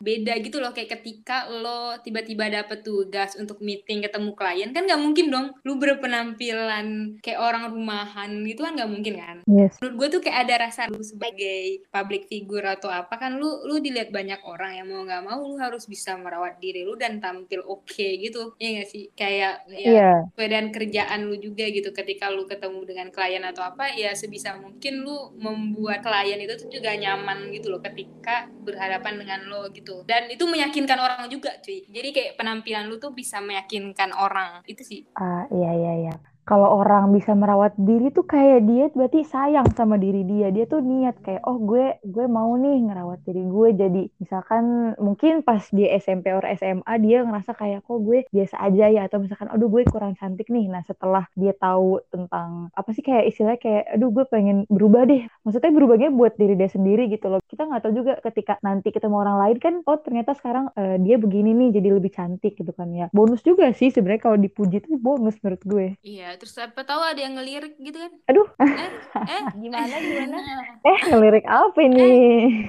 beda 0.04 0.34
gitu 0.44 0.60
loh 0.60 0.76
kayak 0.76 1.00
ketika 1.00 1.48
lo 1.48 1.96
tiba-tiba 2.04 2.52
dapet 2.52 2.84
tugas 2.84 3.40
untuk 3.40 3.64
meeting 3.64 4.04
ketemu 4.04 4.36
klien 4.36 4.70
kan 4.76 4.84
nggak 4.84 5.00
mungkin 5.00 5.32
dong 5.32 5.48
lu 5.64 5.80
berpenampilan 5.80 7.18
kayak 7.24 7.40
orang 7.40 7.72
rumahan 7.72 8.44
gitu 8.44 8.68
kan 8.68 8.76
nggak 8.76 8.92
mungkin 8.92 9.14
kan 9.16 9.38
yes. 9.48 9.80
menurut 9.80 9.96
gue 9.96 10.08
tuh 10.20 10.22
kayak 10.28 10.40
ada 10.48 10.68
rasa 10.68 10.92
lu 10.92 11.00
sebagai 11.00 11.88
public 11.88 12.28
figure 12.28 12.68
atau 12.68 12.92
apa 12.92 13.16
kan 13.16 13.40
lu 13.40 13.64
lu 13.64 13.80
dilihat 13.80 14.12
banyak 14.12 14.44
orang 14.44 14.84
yang 14.84 14.88
mau 14.92 15.08
nggak 15.08 15.24
mau 15.24 15.40
lu 15.48 15.56
harus 15.56 15.88
bisa 15.88 16.20
merawat 16.20 16.60
diri 16.60 16.84
lu 16.84 17.00
dan 17.00 17.24
tampil 17.24 17.64
oke 17.64 17.85
okay 17.86 18.18
gitu. 18.20 18.58
Ya 18.58 18.82
gak 18.82 18.90
sih? 18.90 19.04
Kayak 19.14 19.64
ya 19.70 20.20
yeah. 20.36 20.70
kerjaan 20.74 21.30
lu 21.30 21.38
juga 21.38 21.66
gitu. 21.70 21.94
Ketika 21.94 22.34
lu 22.34 22.50
ketemu 22.50 22.82
dengan 22.84 23.08
klien 23.14 23.44
atau 23.46 23.64
apa 23.64 23.94
ya 23.94 24.12
sebisa 24.18 24.58
mungkin 24.58 25.06
lu 25.06 25.34
membuat 25.38 26.02
klien 26.02 26.42
itu 26.42 26.54
tuh 26.58 26.70
juga 26.70 26.98
nyaman 26.98 27.54
gitu 27.54 27.70
loh 27.72 27.80
ketika 27.80 28.50
berhadapan 28.66 29.22
dengan 29.22 29.40
lo 29.48 29.70
gitu. 29.72 30.04
Dan 30.04 30.28
itu 30.28 30.44
meyakinkan 30.50 31.00
orang 31.00 31.30
juga 31.32 31.56
cuy. 31.62 31.86
Jadi 31.88 32.10
kayak 32.12 32.34
penampilan 32.36 32.90
lu 32.90 32.98
tuh 32.98 33.14
bisa 33.14 33.40
meyakinkan 33.40 34.12
orang. 34.12 34.66
Itu 34.66 34.84
sih. 34.84 35.06
Ah 35.16 35.24
uh, 35.24 35.44
iya 35.54 35.72
iya 35.72 35.94
iya 36.10 36.16
kalau 36.46 36.78
orang 36.78 37.10
bisa 37.10 37.34
merawat 37.34 37.74
diri 37.74 38.14
tuh 38.14 38.22
kayak 38.22 38.70
dia 38.70 38.86
berarti 38.94 39.26
sayang 39.26 39.66
sama 39.74 39.98
diri 39.98 40.22
dia. 40.22 40.54
Dia 40.54 40.70
tuh 40.70 40.80
niat 40.86 41.18
kayak 41.26 41.42
oh 41.50 41.58
gue 41.58 41.98
gue 42.06 42.26
mau 42.30 42.54
nih 42.54 42.86
ngerawat 42.86 43.26
diri 43.26 43.42
gue. 43.42 43.70
Jadi 43.74 44.02
misalkan 44.22 44.94
mungkin 45.02 45.42
pas 45.42 45.66
dia 45.74 45.98
SMP 45.98 46.30
atau 46.30 46.46
SMA 46.54 46.94
dia 47.02 47.26
ngerasa 47.26 47.58
kayak 47.58 47.82
kok 47.82 47.98
gue 47.98 48.30
biasa 48.30 48.62
aja 48.62 48.86
ya? 48.94 49.02
Atau 49.10 49.26
misalkan 49.26 49.50
aduh 49.50 49.68
gue 49.74 49.90
kurang 49.90 50.14
cantik 50.22 50.46
nih. 50.54 50.70
Nah 50.70 50.86
setelah 50.86 51.26
dia 51.34 51.58
tahu 51.58 51.98
tentang 52.14 52.70
apa 52.78 52.90
sih 52.94 53.02
kayak 53.02 53.26
istilahnya 53.34 53.60
kayak 53.60 53.84
aduh 53.98 54.14
gue 54.14 54.26
pengen 54.30 54.70
berubah 54.70 55.10
deh. 55.10 55.26
Maksudnya 55.42 55.74
berubahnya 55.74 56.10
buat 56.14 56.38
diri 56.38 56.54
dia 56.54 56.70
sendiri 56.70 57.10
gitu 57.10 57.26
loh. 57.26 57.42
Kita 57.50 57.66
nggak 57.66 57.82
tahu 57.90 57.94
juga 57.98 58.14
ketika 58.22 58.62
nanti 58.62 58.94
ketemu 58.94 59.18
orang 59.18 59.38
lain 59.42 59.58
kan 59.58 59.74
oh 59.82 59.98
ternyata 59.98 60.38
sekarang 60.38 60.70
uh, 60.78 61.02
dia 61.02 61.18
begini 61.18 61.58
nih 61.58 61.82
jadi 61.82 61.90
lebih 61.98 62.14
cantik 62.14 62.54
gitu 62.54 62.70
kan 62.70 62.94
ya. 62.94 63.10
Bonus 63.10 63.42
juga 63.42 63.74
sih 63.74 63.90
sebenarnya 63.90 64.22
kalau 64.22 64.38
dipuji 64.38 64.78
itu 64.78 64.94
bonus 65.02 65.42
menurut 65.42 65.64
gue. 65.66 65.88
Iya 66.06 66.35
terus 66.36 66.56
apa 66.60 66.82
tahu 66.84 67.02
ada 67.02 67.20
yang 67.20 67.40
ngelirik 67.40 67.76
gitu 67.80 67.98
kan? 67.98 68.12
Aduh. 68.32 68.48
Eh, 68.60 68.90
eh 69.28 69.44
gimana 69.64 69.96
gimana? 70.00 70.38
Eh 70.92 71.00
ngelirik 71.10 71.46
apa 71.50 71.80
ini? 71.82 72.12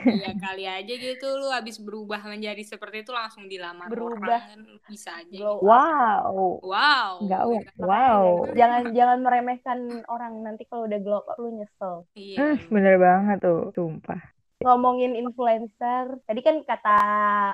Eh, 0.06 0.16
ya 0.24 0.32
kali 0.38 0.64
aja 0.64 0.94
gitu. 0.94 1.26
Lu 1.36 1.52
habis 1.52 1.76
berubah 1.82 2.22
menjadi 2.24 2.62
seperti 2.64 3.04
itu 3.04 3.12
langsung 3.12 3.50
dilamar 3.50 3.90
berubah. 3.90 4.40
orang, 4.40 4.42
kan. 4.46 4.60
Bisa 4.88 5.10
aja 5.18 5.28
gitu. 5.28 5.60
wow. 5.64 6.60
Wow. 6.62 7.10
Enggak, 7.20 7.42
wow. 7.80 8.24
jangan 8.54 8.82
jangan 8.94 9.18
meremehkan 9.20 9.78
orang. 10.08 10.40
Nanti 10.40 10.64
kalau 10.68 10.86
udah 10.86 10.98
glow 11.02 11.20
up 11.24 11.36
lu 11.36 11.56
nyesel. 11.56 12.06
Iya. 12.14 12.36
Hmm, 12.38 12.56
bener 12.70 12.94
banget 12.96 13.38
tuh. 13.42 13.72
Sumpah 13.74 14.35
ngomongin 14.64 15.12
influencer, 15.14 16.16
tadi 16.24 16.40
kan 16.40 16.64
kata 16.64 16.98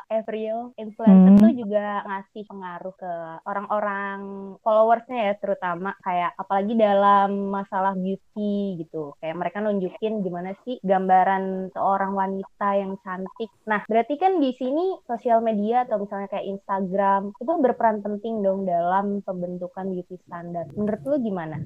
Avril, 0.06 0.70
influencer 0.78 1.32
hmm. 1.34 1.42
tuh 1.42 1.52
juga 1.58 2.06
ngasih 2.06 2.42
pengaruh 2.46 2.94
ke 2.94 3.12
orang-orang 3.42 4.18
followersnya 4.62 5.32
ya 5.32 5.34
terutama 5.42 5.98
kayak 6.06 6.32
apalagi 6.38 6.78
dalam 6.78 7.50
masalah 7.50 7.98
beauty 7.98 8.78
gitu. 8.78 9.18
Kayak 9.18 9.38
mereka 9.42 9.58
nunjukin 9.58 10.22
gimana 10.22 10.54
sih 10.62 10.78
gambaran 10.86 11.74
seorang 11.74 12.14
wanita 12.14 12.68
yang 12.78 12.94
cantik. 13.02 13.50
Nah, 13.66 13.82
berarti 13.90 14.14
kan 14.16 14.38
di 14.38 14.54
sini 14.54 15.02
sosial 15.02 15.42
media 15.42 15.82
atau 15.82 15.98
misalnya 15.98 16.30
kayak 16.30 16.46
Instagram 16.46 17.34
itu 17.34 17.52
berperan 17.58 17.98
penting 18.00 18.46
dong 18.46 18.62
dalam 18.62 19.20
pembentukan 19.26 19.90
beauty 19.90 20.16
standar. 20.22 20.70
Menurut 20.78 21.02
lu 21.02 21.16
gimana? 21.18 21.58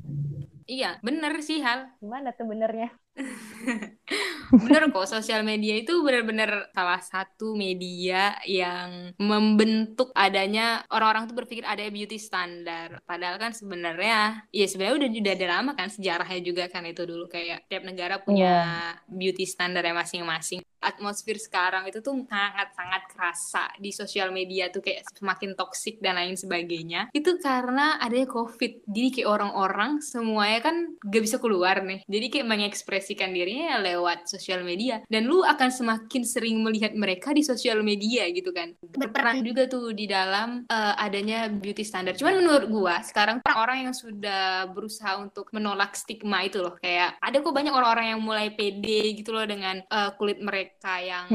Iya, 0.67 0.99
bener 1.05 1.39
sih 1.45 1.63
Hal. 1.63 1.95
Gimana 2.03 2.35
tuh 2.35 2.49
benernya? 2.49 2.91
bener 4.53 4.93
kok, 4.93 5.09
sosial 5.09 5.43
media 5.43 5.75
itu 5.79 5.93
bener-bener 6.05 6.71
salah 6.71 7.03
satu 7.03 7.59
media 7.59 8.37
yang 8.47 9.17
membentuk 9.19 10.15
adanya 10.15 10.85
orang-orang 10.93 11.27
tuh 11.27 11.37
berpikir 11.37 11.65
ada 11.67 11.83
beauty 11.89 12.21
standar. 12.21 13.03
Padahal 13.09 13.41
kan 13.41 13.51
sebenarnya, 13.57 14.47
ya 14.55 14.67
sebenarnya 14.69 14.97
udah 15.03 15.09
udah 15.11 15.35
ada 15.35 15.47
lama 15.51 15.73
kan 15.75 15.89
sejarahnya 15.91 16.41
juga 16.45 16.71
kan 16.71 16.87
itu 16.87 17.03
dulu. 17.03 17.27
Kayak 17.27 17.67
tiap 17.67 17.83
negara 17.83 18.23
punya 18.23 18.55
yeah. 18.95 18.95
beauty 19.11 19.49
standar 19.49 19.83
masing-masing. 19.91 20.63
Atmosfer 20.77 21.35
sekarang 21.41 21.89
itu 21.91 21.99
tuh 21.99 22.15
sangat-sangat 22.31 23.03
kerasa 23.11 23.65
di 23.81 23.91
sosial 23.91 24.31
media 24.31 24.71
tuh 24.71 24.85
kayak 24.85 25.09
semakin 25.19 25.59
toksik 25.59 25.99
dan 25.99 26.15
lain 26.15 26.39
sebagainya. 26.39 27.11
Itu 27.11 27.43
karena 27.43 27.99
adanya 27.99 28.31
covid. 28.31 28.87
Jadi 28.87 29.09
kayak 29.19 29.29
orang-orang 29.29 29.99
semuanya 29.99 30.61
kan 30.63 30.77
gak 31.03 31.23
bisa 31.27 31.43
keluar 31.43 31.83
nih. 31.83 32.07
Jadi 32.07 32.27
kayak 32.31 32.47
mengekspresikan 32.47 33.35
dirinya 33.35 33.83
lewat 33.83 34.31
sosial 34.37 34.63
media. 34.63 35.01
Dan 35.09 35.27
lu 35.27 35.41
akan 35.43 35.73
semakin 35.73 36.23
sering 36.23 36.61
melihat 36.61 36.93
mereka 36.93 37.33
di 37.33 37.41
sosial 37.43 37.81
media 37.81 38.29
gitu 38.31 38.53
kan. 38.53 38.77
Berperan 38.81 39.41
juga 39.43 39.67
tuh 39.67 39.97
di 39.97 40.05
dalam 40.05 40.69
uh, 40.69 40.95
adanya 41.01 41.49
beauty 41.49 41.83
standard. 41.83 42.21
Cuman 42.21 42.45
menurut 42.45 42.67
gua 42.69 42.95
sekarang 43.01 43.41
orang 43.57 43.89
yang 43.89 43.95
sudah 43.97 44.69
berusaha 44.71 45.17
untuk 45.19 45.49
menolak 45.51 45.97
stigma 45.97 46.45
itu 46.45 46.61
loh. 46.61 46.77
Kayak 46.79 47.17
ada 47.19 47.37
kok 47.41 47.55
banyak 47.57 47.73
orang-orang 47.73 48.17
yang 48.17 48.21
mulai 48.23 48.53
pede 48.53 49.17
gitu 49.17 49.33
loh 49.33 49.49
dengan 49.49 49.81
uh, 49.89 50.13
kulit 50.21 50.39
mereka 50.39 51.01
yang 51.01 51.27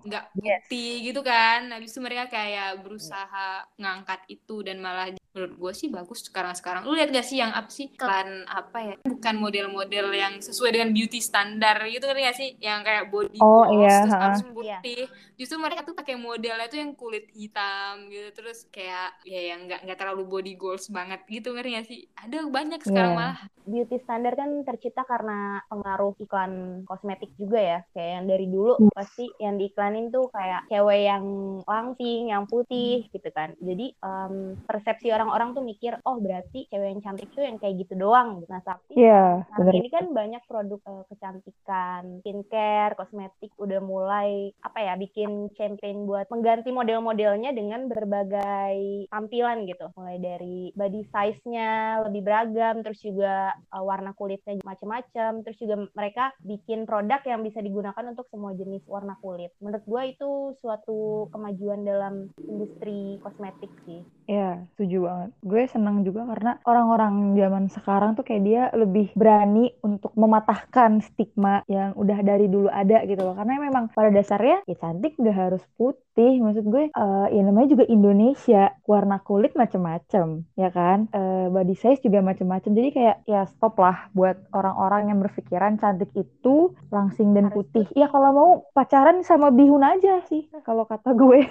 nggak 0.00 0.24
mm 0.24 0.30
-hmm. 0.32 0.64
putih 0.66 0.94
yes. 0.96 1.06
gitu 1.12 1.20
kan. 1.20 1.70
Habis 1.70 1.92
itu 1.92 2.00
mereka 2.00 2.24
kayak 2.32 2.80
berusaha 2.80 3.68
ngangkat 3.76 4.20
itu 4.32 4.64
dan 4.64 4.80
malah 4.80 5.12
menurut 5.30 5.54
gue 5.54 5.72
sih 5.74 5.88
bagus 5.88 6.26
sekarang 6.26 6.54
sekarang. 6.58 6.82
Lu 6.82 6.94
lihat 6.98 7.14
gak 7.14 7.26
sih 7.26 7.38
yang 7.38 7.54
apa 7.54 7.70
sih? 7.70 7.94
Klan 7.94 8.46
apa 8.50 8.78
ya? 8.82 8.94
Bukan 9.06 9.34
model-model 9.38 10.10
yang 10.10 10.34
sesuai 10.42 10.74
dengan 10.74 10.90
beauty 10.90 11.22
standar 11.22 11.86
gitu 11.86 12.10
kan 12.10 12.18
ya 12.18 12.29
sih? 12.34 12.56
Yang 12.60 12.80
kayak 12.86 13.04
body 13.10 13.38
oh, 13.40 13.64
gloss 13.66 13.78
iya, 13.80 13.96
terus 14.04 14.14
harus 14.14 14.42
putih. 14.50 15.02
Yeah. 15.06 15.08
justru 15.40 15.56
mereka 15.56 15.80
tuh 15.88 15.96
pakai 15.96 16.20
modelnya 16.20 16.68
tuh 16.68 16.78
yang 16.84 16.92
kulit 16.92 17.32
hitam 17.32 18.12
gitu 18.12 18.28
terus 18.36 18.68
kayak 18.68 19.16
ya 19.24 19.56
yang 19.56 19.64
nggak 19.64 19.88
nggak 19.88 19.98
terlalu 19.98 20.28
body 20.28 20.52
goals 20.60 20.92
banget 20.92 21.24
gitu 21.28 21.56
ngerti 21.56 21.70
gak 21.76 21.86
sih? 21.88 22.00
Ada 22.16 22.38
banyak 22.46 22.80
sekarang 22.84 23.12
yeah. 23.16 23.20
malah. 23.20 23.40
Beauty 23.70 24.02
standar 24.02 24.34
kan 24.34 24.50
tercipta 24.66 25.06
karena 25.06 25.62
pengaruh 25.70 26.18
iklan 26.18 26.82
kosmetik 26.84 27.30
juga 27.38 27.60
ya. 27.60 27.78
Kayak 27.94 28.10
yang 28.18 28.26
dari 28.26 28.46
dulu 28.50 28.72
hmm. 28.76 28.90
pasti 28.90 29.30
yang 29.38 29.54
diiklanin 29.60 30.10
tuh 30.10 30.26
kayak 30.32 30.66
cewek 30.66 31.00
yang 31.06 31.24
langsing 31.64 32.20
yang 32.34 32.44
putih 32.50 33.06
hmm. 33.06 33.10
gitu 33.14 33.28
kan. 33.30 33.54
Jadi 33.62 33.94
um, 34.02 34.58
persepsi 34.66 35.14
orang-orang 35.14 35.54
tuh 35.54 35.62
mikir 35.62 35.96
oh 36.02 36.18
berarti 36.18 36.66
cewek 36.66 36.88
yang 36.98 37.00
cantik 37.04 37.30
tuh 37.30 37.46
yang 37.46 37.56
kayak 37.62 37.78
gitu 37.86 37.94
doang. 37.94 38.42
Nah 38.50 38.60
tapi 38.64 38.98
yeah, 38.98 39.44
nah, 39.46 39.70
ini 39.70 39.88
kan 39.88 40.10
banyak 40.10 40.42
produk 40.50 40.80
uh, 40.88 41.04
kecantikan 41.06 42.19
skincare 42.20 42.94
kosmetik 42.94 43.50
udah 43.56 43.80
mulai 43.82 44.52
apa 44.62 44.78
ya 44.80 44.94
bikin 44.94 45.50
campaign 45.56 46.04
buat 46.04 46.28
mengganti 46.28 46.70
model-modelnya 46.70 47.50
dengan 47.56 47.88
berbagai 47.90 49.08
tampilan 49.10 49.66
gitu. 49.66 49.90
Mulai 49.96 50.16
dari 50.20 50.58
body 50.76 51.02
size-nya 51.10 52.04
lebih 52.06 52.22
beragam 52.24 52.84
terus 52.84 53.00
juga 53.02 53.56
uh, 53.72 53.82
warna 53.82 54.12
kulitnya 54.14 54.60
macam-macam 54.62 55.42
terus 55.42 55.58
juga 55.58 55.88
mereka 55.96 56.30
bikin 56.44 56.84
produk 56.84 57.20
yang 57.24 57.40
bisa 57.40 57.64
digunakan 57.64 58.04
untuk 58.06 58.28
semua 58.28 58.52
jenis 58.54 58.84
warna 58.86 59.16
kulit. 59.24 59.50
Menurut 59.58 59.84
gue 59.84 60.02
itu 60.14 60.30
suatu 60.60 61.26
kemajuan 61.32 61.82
dalam 61.82 62.28
industri 62.44 63.16
kosmetik 63.24 63.72
sih. 63.88 64.04
Ya 64.30 64.62
setuju 64.74 65.10
banget. 65.10 65.30
Gue 65.42 65.62
senang 65.66 66.06
juga 66.06 66.22
karena 66.28 66.62
orang-orang 66.62 67.34
zaman 67.34 67.64
sekarang 67.72 68.14
tuh 68.14 68.24
kayak 68.26 68.44
dia 68.46 68.62
lebih 68.76 69.10
berani 69.18 69.74
untuk 69.82 70.14
mematahkan 70.14 71.02
stigma 71.02 71.66
yang 71.66 71.94
udah 71.98 72.09
dari 72.18 72.50
dulu 72.50 72.66
ada 72.66 73.06
gitu 73.06 73.22
loh. 73.22 73.38
Karena 73.38 73.62
memang 73.62 73.94
pada 73.94 74.10
dasarnya 74.10 74.66
ya 74.66 74.76
cantik 74.76 75.14
gak 75.20 75.36
harus 75.36 75.62
putih. 75.78 76.42
Maksud 76.42 76.66
gue 76.66 76.90
uh, 76.90 77.26
ya 77.30 77.42
namanya 77.46 77.78
juga 77.78 77.84
Indonesia, 77.86 78.74
warna 78.84 79.22
kulit 79.22 79.54
macem-macem 79.54 80.42
ya 80.58 80.74
kan. 80.74 81.06
Uh, 81.14 81.46
body 81.54 81.78
size 81.78 82.02
juga 82.02 82.24
macem-macem. 82.24 82.74
Jadi 82.74 82.88
kayak 82.90 83.16
ya 83.30 83.46
stop 83.46 83.78
lah 83.78 84.10
buat 84.16 84.36
orang-orang 84.50 85.14
yang 85.14 85.18
berpikiran 85.22 85.78
cantik 85.78 86.10
itu 86.18 86.74
langsing 86.90 87.30
dan 87.36 87.54
putih. 87.54 87.86
Ya 87.94 88.10
kalau 88.10 88.30
mau 88.34 88.50
pacaran 88.74 89.22
sama 89.22 89.54
bihun 89.54 89.86
aja 89.86 90.22
sih 90.26 90.50
kalau 90.66 90.84
kata 90.88 91.14
gue. 91.14 91.46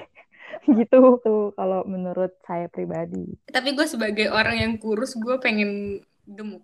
gitu 0.78 1.22
tuh 1.22 1.54
kalau 1.54 1.86
menurut 1.86 2.34
saya 2.46 2.68
pribadi. 2.70 3.38
Tapi 3.50 3.74
gue 3.74 3.86
sebagai 3.86 4.28
orang 4.34 4.58
yang 4.60 4.74
kurus 4.82 5.16
gue 5.18 5.38
pengen 5.42 6.02
gemuk. 6.34 6.64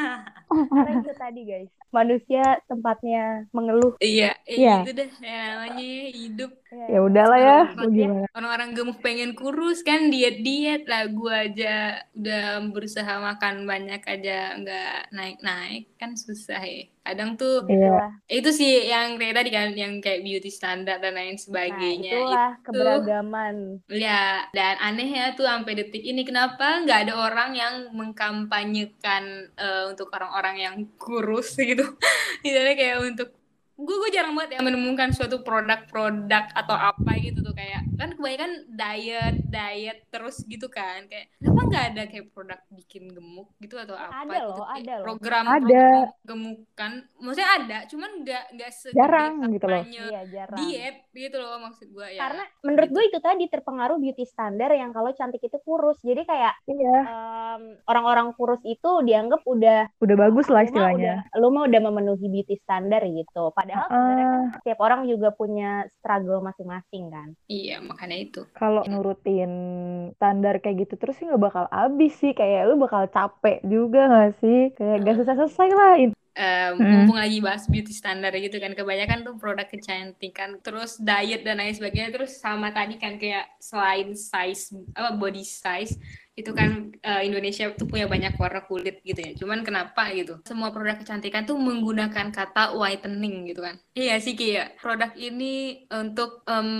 Karena 0.70 0.92
itu 1.00 1.12
tadi 1.16 1.40
guys, 1.48 1.70
manusia 1.88 2.44
tempatnya 2.68 3.48
mengeluh. 3.56 3.96
Iya, 3.98 4.36
iya. 4.44 4.84
itu 4.84 4.92
deh 4.92 5.10
ya, 5.22 5.40
namanya 5.56 5.90
hidup 6.12 6.34
hidup 6.34 6.50
ya 6.90 6.98
udahlah 6.98 7.38
ya 7.38 7.60
gimana 7.86 8.26
orang-orang 8.34 8.70
gemuk 8.74 8.98
pengen 8.98 9.32
kurus 9.38 9.86
kan 9.86 10.10
diet-diet 10.10 10.84
lah 10.90 11.06
gue 11.06 11.30
aja 11.30 12.02
udah 12.18 12.44
berusaha 12.74 13.12
makan 13.22 13.64
banyak 13.64 14.02
aja 14.02 14.58
nggak 14.58 15.14
naik-naik 15.14 15.86
kan 15.94 16.18
susah 16.18 16.58
ya 16.58 16.90
kadang 17.04 17.36
tuh. 17.36 17.68
Itulah. 17.68 18.10
itu 18.26 18.50
sih 18.50 18.88
yang 18.88 19.20
kayak 19.20 19.36
tadi 19.36 19.50
kan 19.52 19.68
yang 19.76 20.00
kayak 20.00 20.24
beauty 20.24 20.48
standar 20.48 20.96
dan 20.98 21.14
lain 21.14 21.36
Nah, 21.36 21.42
sebagainya 21.42 22.12
itulah 22.16 22.50
keberagaman. 22.64 23.54
Ya, 23.92 24.48
dan 24.56 24.80
anehnya 24.80 25.36
tuh 25.36 25.44
sampai 25.44 25.76
detik 25.76 26.00
ini 26.00 26.24
kenapa 26.24 26.80
nggak 26.82 27.10
ada 27.10 27.14
orang 27.20 27.50
yang 27.52 27.74
mengkampanyekan 27.92 29.52
eh, 29.54 29.84
untuk 29.92 30.08
orang-orang 30.16 30.56
yang 30.56 30.76
kurus 30.96 31.58
gitu. 31.60 31.84
Misalnya 32.40 32.74
kayak 32.74 32.98
untuk 33.04 33.43
gue 33.74 33.96
gue 33.98 34.10
jarang 34.14 34.38
banget 34.38 34.56
ya 34.56 34.58
menemukan 34.62 35.10
suatu 35.10 35.42
produk-produk 35.42 36.44
atau 36.54 36.76
apa 36.78 37.10
gitu 37.18 37.42
tuh 37.42 37.50
kayak 37.50 37.82
kan 37.98 38.14
kebanyakan 38.14 38.52
diet 38.70 39.36
diet 39.50 39.98
terus 40.14 40.46
gitu 40.46 40.70
kan 40.70 41.10
kayak 41.10 41.30
kenapa 41.42 41.60
nggak 41.66 41.84
ada 41.94 42.02
kayak 42.06 42.26
produk 42.30 42.60
bikin 42.70 43.10
gemuk 43.10 43.50
gitu 43.58 43.74
atau 43.74 43.98
apa 43.98 44.22
Ada 44.22 44.38
gitu 44.38 44.52
loh, 44.54 44.66
ada 44.70 44.94
loh. 44.94 45.04
program 45.04 45.44
Ada. 45.50 45.86
gemukan 46.22 46.92
maksudnya 47.18 47.50
ada 47.50 47.78
cuman 47.90 48.10
nggak 48.22 48.44
nggak 48.54 48.70
Jarang 48.94 49.32
gitu 49.50 49.66
loh. 49.66 49.82
Iya, 49.84 50.20
jarang. 50.30 50.58
diet 50.62 50.96
gitu 51.10 51.36
loh 51.38 51.58
maksud 51.58 51.86
gue 51.90 52.06
ya 52.14 52.20
Karena 52.20 52.44
menurut 52.62 52.88
gitu. 52.90 52.94
gue 52.94 53.04
itu 53.10 53.18
tadi 53.18 53.44
terpengaruh 53.50 53.98
beauty 53.98 54.24
standar 54.26 54.70
yang 54.70 54.90
kalau 54.94 55.10
cantik 55.14 55.42
itu 55.42 55.58
kurus. 55.62 55.98
Jadi 56.02 56.22
kayak 56.26 56.54
iya 56.66 56.96
em, 57.06 57.62
orang-orang 57.86 58.30
kurus 58.34 58.62
itu 58.62 58.90
dianggap 59.02 59.42
udah 59.46 59.90
udah 59.98 60.16
bagus 60.18 60.46
lah 60.46 60.62
lu 60.62 60.70
mah 60.70 60.70
istilahnya 60.70 61.14
udah, 61.26 61.38
lu 61.42 61.48
mah 61.50 61.62
udah 61.66 61.80
memenuhi 61.90 62.26
beauty 62.30 62.54
standar 62.60 63.02
gitu. 63.06 63.50
Padahal 63.64 63.88
sebenarnya 63.88 64.26
kan 64.28 64.42
setiap 64.60 64.78
orang 64.84 65.00
juga 65.08 65.28
punya 65.32 65.70
struggle 65.88 66.40
masing-masing 66.44 67.04
kan. 67.08 67.28
iya 67.48 67.80
makanya 67.80 68.16
itu. 68.20 68.40
Kalau 68.54 68.84
nurutin 68.84 69.52
standar 70.20 70.60
kayak 70.60 70.84
gitu 70.84 70.94
terus 71.00 71.16
sih 71.16 71.24
nggak 71.24 71.42
bakal 71.42 71.64
habis 71.72 72.12
sih. 72.20 72.36
Kayak 72.36 72.68
lu 72.68 72.76
bakal 72.76 73.08
capek 73.08 73.64
juga 73.64 74.06
gak 74.06 74.32
sih? 74.38 74.70
Kayak 74.76 74.96
gak 75.02 75.14
selesai 75.18 75.36
selesai 75.40 75.68
lah. 75.72 75.92
Eh, 76.34 76.74
Hmm. 76.74 76.82
mumpung 76.82 77.14
lagi 77.14 77.38
bahas 77.38 77.70
beauty 77.70 77.94
standar 77.94 78.34
gitu 78.34 78.58
kan 78.58 78.74
kebanyakan 78.74 79.22
tuh 79.22 79.38
produk 79.38 79.70
kecantikan 79.70 80.58
terus 80.66 80.98
diet 80.98 81.46
dan 81.46 81.62
lain 81.62 81.70
sebagainya 81.70 82.10
terus 82.10 82.42
sama 82.42 82.74
tadi 82.74 82.98
kan 82.98 83.22
kayak 83.22 83.46
selain 83.62 84.18
size 84.18 84.74
apa 84.98 85.14
body 85.14 85.46
size 85.46 85.94
itu 86.34 86.50
kan 86.50 86.70
eh, 86.96 87.22
Indonesia 87.22 87.70
tuh 87.72 87.86
punya 87.86 88.04
banyak 88.04 88.34
warna 88.34 88.60
kulit 88.60 88.98
gitu 89.00 89.16
ya 89.16 89.32
cuman 89.34 89.62
kenapa 89.62 90.10
gitu 90.10 90.42
semua 90.42 90.68
produk 90.68 90.96
kecantikan 90.96 91.44
tuh 91.44 91.54
menggunakan 91.54 92.28
kata 92.28 92.74
whitening 92.74 93.46
gitu 93.46 93.62
kan 93.62 93.78
iya 93.92 94.18
sih 94.18 94.34
kayak 94.34 94.74
produk 94.76 95.14
ini 95.14 95.54
untuk 95.88 96.42
em, 96.44 96.70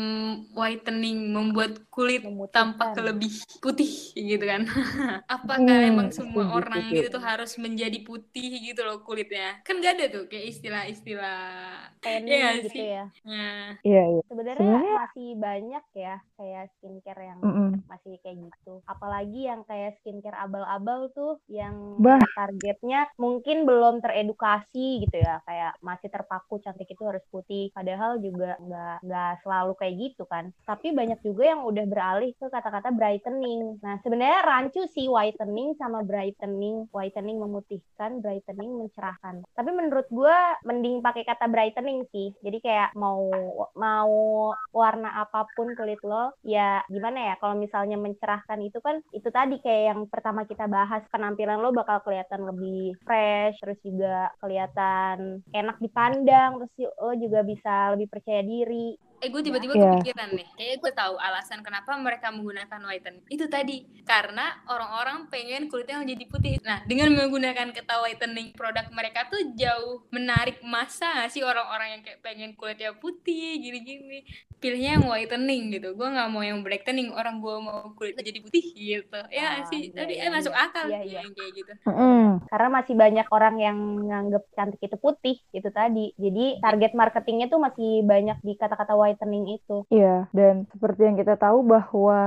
whitening 0.50 1.30
membuat 1.30 1.86
kulit 1.88 2.22
Memutihkan. 2.22 2.74
tampak 2.74 2.98
lebih 2.98 3.30
putih 3.60 3.86
gitu 4.12 4.42
kan 4.42 4.66
apakah 5.30 5.62
Hmm, 5.62 5.86
emang 5.88 6.08
semua 6.10 6.44
setuju, 6.44 6.56
orang 6.56 6.82
setuju. 6.82 6.96
gitu 6.96 7.08
tuh 7.10 7.22
harus 7.22 7.52
menjadi 7.56 7.98
putih 8.00 8.50
gitu 8.60 8.82
loh 8.82 9.00
kulitnya 9.00 9.62
kan 9.62 9.78
gak 9.78 9.94
ada 9.94 10.06
tuh 10.10 10.24
kayak 10.26 10.50
istilah-istilah 10.50 11.94
Iya 12.04 12.48
gitu 12.58 12.68
sih? 12.70 12.84
ya. 12.90 13.04
nah 13.22 13.78
iya 13.80 14.02
iya 14.10 14.22
Sebenarnya 14.26 14.60
Sebenarnya- 14.60 14.96
masih 14.98 15.28
banyak 15.36 15.84
ya 15.94 16.14
kayak 16.34 16.62
skincare 16.74 17.22
yang 17.24 17.38
Mm-mm. 17.40 17.70
masih 17.86 18.18
kayak 18.18 18.36
gitu. 18.40 18.82
Apalagi 18.84 19.43
yang 19.44 19.62
kayak 19.68 20.00
skincare 20.00 20.36
abal-abal 20.38 21.12
tuh 21.12 21.38
yang 21.48 22.00
Bah. 22.00 22.20
targetnya 22.34 23.12
mungkin 23.20 23.68
belum 23.68 24.00
teredukasi 24.00 25.04
gitu 25.06 25.16
ya. 25.20 25.40
Kayak 25.44 25.76
masih 25.84 26.08
terpaku 26.08 26.58
cantik 26.64 26.88
itu 26.88 27.02
harus 27.04 27.22
putih. 27.28 27.68
Padahal 27.76 28.18
juga 28.18 28.56
nggak 28.58 28.96
nggak 29.04 29.32
selalu 29.44 29.72
kayak 29.76 29.94
gitu 30.00 30.24
kan. 30.24 30.50
Tapi 30.64 30.96
banyak 30.96 31.20
juga 31.20 31.54
yang 31.54 31.62
udah 31.68 31.84
beralih 31.84 32.32
ke 32.36 32.46
kata-kata 32.48 32.90
brightening. 32.94 33.78
Nah 33.84 34.00
sebenarnya 34.00 34.40
rancu 34.44 34.88
sih 34.90 35.06
whitening 35.06 35.76
sama 35.76 36.00
brightening. 36.02 36.88
Whitening 36.90 37.38
memutihkan, 37.40 38.24
brightening 38.24 38.80
mencerahkan. 38.80 39.44
Tapi 39.54 39.70
menurut 39.70 40.08
gua 40.08 40.56
mending 40.64 41.04
pakai 41.04 41.26
kata 41.28 41.46
brightening 41.50 42.06
sih. 42.10 42.32
Jadi 42.40 42.58
kayak 42.64 42.96
mau 42.96 43.28
mau 43.74 44.50
warna 44.70 45.22
apa 45.22 45.46
pun 45.54 45.74
kulit 45.74 46.00
lo, 46.06 46.34
ya 46.46 46.80
gimana 46.88 47.32
ya? 47.32 47.34
Kalau 47.42 47.58
misalnya 47.58 47.98
mencerahkan 47.98 48.58
itu 48.62 48.78
kan 48.80 49.00
itu 49.10 49.28
tadi 49.34 49.58
kayak 49.58 49.82
yang 49.90 50.00
pertama 50.06 50.46
kita 50.46 50.70
bahas 50.70 51.02
penampilan 51.10 51.58
lo 51.58 51.74
bakal 51.74 51.98
kelihatan 52.06 52.46
lebih 52.46 52.94
fresh, 53.02 53.58
terus 53.58 53.82
juga 53.82 54.30
kelihatan 54.38 55.42
enak 55.50 55.82
dipandang, 55.82 56.62
terus 56.62 56.94
lo 57.02 57.12
juga 57.18 57.42
bisa 57.42 57.98
lebih 57.98 58.06
percaya 58.06 58.46
diri. 58.46 58.94
Eh 59.24 59.32
gue 59.32 59.40
tiba-tiba 59.40 59.72
Iya. 59.72 59.82
kepikiran 59.96 60.28
nih. 60.32 60.48
Kayak 60.54 60.76
gue 60.78 60.92
tahu 60.92 61.14
alasan 61.18 61.64
kenapa 61.64 61.96
mereka 61.96 62.28
menggunakan 62.28 62.80
whitening. 62.84 63.24
Itu 63.26 63.48
tadi 63.48 63.76
karena 64.04 64.42
orang-orang 64.68 65.26
pengen 65.26 65.66
kulitnya 65.66 65.96
menjadi 65.98 66.24
putih. 66.28 66.54
Nah 66.60 66.84
dengan 66.84 67.08
menggunakan 67.10 67.72
kata 67.72 68.04
whitening 68.04 68.52
produk 68.52 68.84
mereka 68.92 69.26
tuh 69.26 69.40
jauh 69.56 70.04
menarik 70.10 70.60
masa 70.62 71.08
nggak 71.16 71.30
sih 71.32 71.40
orang-orang 71.40 71.88
yang 71.90 72.02
kayak 72.04 72.20
pengen 72.20 72.52
kulitnya 72.52 72.92
putih 72.94 73.56
gini-gini? 73.56 74.28
Pilihnya 74.54 74.96
yang 74.96 75.06
whitening 75.06 75.72
gitu. 75.72 75.92
Gue 75.92 76.08
nggak 76.08 76.28
mau 76.28 76.40
yang 76.40 76.60
brightening. 76.60 77.12
Orang 77.12 77.40
gue 77.40 77.56
mau 77.58 77.92
kulitnya 77.92 78.22
jadi 78.22 78.40
putih 78.40 78.64
gitu. 78.72 79.20
Ya 79.28 79.60
Ah, 79.60 79.64
sih? 79.68 79.88
iya, 79.88 79.92
tapi 79.94 80.12
iya, 80.16 80.24
eh, 80.24 80.32
masuk 80.32 80.52
iya. 80.52 80.64
akal 80.64 80.84
Iya, 80.84 80.98
sih 81.00 81.08
iya. 81.10 81.20
yang 81.20 81.32
kayak 81.32 81.52
gitu. 81.54 81.72
Mm-mm. 81.84 82.24
Karena 82.48 82.68
masih 82.72 82.94
banyak 82.94 83.26
orang 83.28 83.54
yang 83.60 83.76
nganggep 84.02 84.42
cantik 84.50 84.80
itu 84.80 84.96
putih, 84.96 85.36
itu 85.50 85.68
tadi. 85.70 86.16
Jadi 86.16 86.44
target 86.58 86.92
marketingnya 86.92 87.46
tuh 87.46 87.60
masih 87.60 87.90
banyak 88.02 88.38
di 88.40 88.52
kata-kata 88.56 88.94
whitening 89.14 89.46
itu. 89.54 89.86
Iya, 89.94 90.26
dan 90.34 90.66
seperti 90.74 91.06
yang 91.06 91.16
kita 91.16 91.38
tahu 91.38 91.62
bahwa 91.62 92.20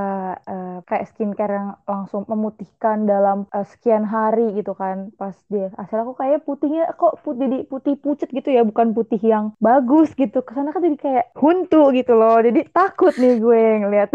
eh, 0.48 0.80
kayak 0.88 1.08
skincare 1.12 1.54
yang 1.60 1.70
langsung 1.84 2.24
memutihkan 2.24 3.04
dalam 3.04 3.44
eh, 3.52 3.68
sekian 3.68 4.08
hari 4.08 4.56
gitu 4.56 4.72
kan, 4.72 5.12
pas 5.20 5.36
dia 5.52 5.68
hasil 5.76 6.08
aku 6.08 6.16
kayak 6.16 6.48
putihnya 6.48 6.96
kok 6.96 7.20
putih 7.22 7.48
jadi 7.48 7.58
putih 7.68 7.94
pucet 8.00 8.30
gitu 8.32 8.50
ya, 8.50 8.64
bukan 8.64 8.96
putih 8.96 9.20
yang 9.20 9.52
bagus 9.60 10.16
gitu. 10.16 10.40
Ke 10.42 10.56
sana 10.56 10.72
kan 10.72 10.80
jadi 10.80 10.98
kayak 10.98 11.26
huntu 11.36 11.92
gitu 11.92 12.16
loh, 12.16 12.40
jadi 12.40 12.64
takut 12.72 13.14
nih 13.20 13.36
gue 13.38 13.64
ngeliat. 13.84 14.10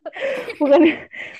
bukan 0.62 0.80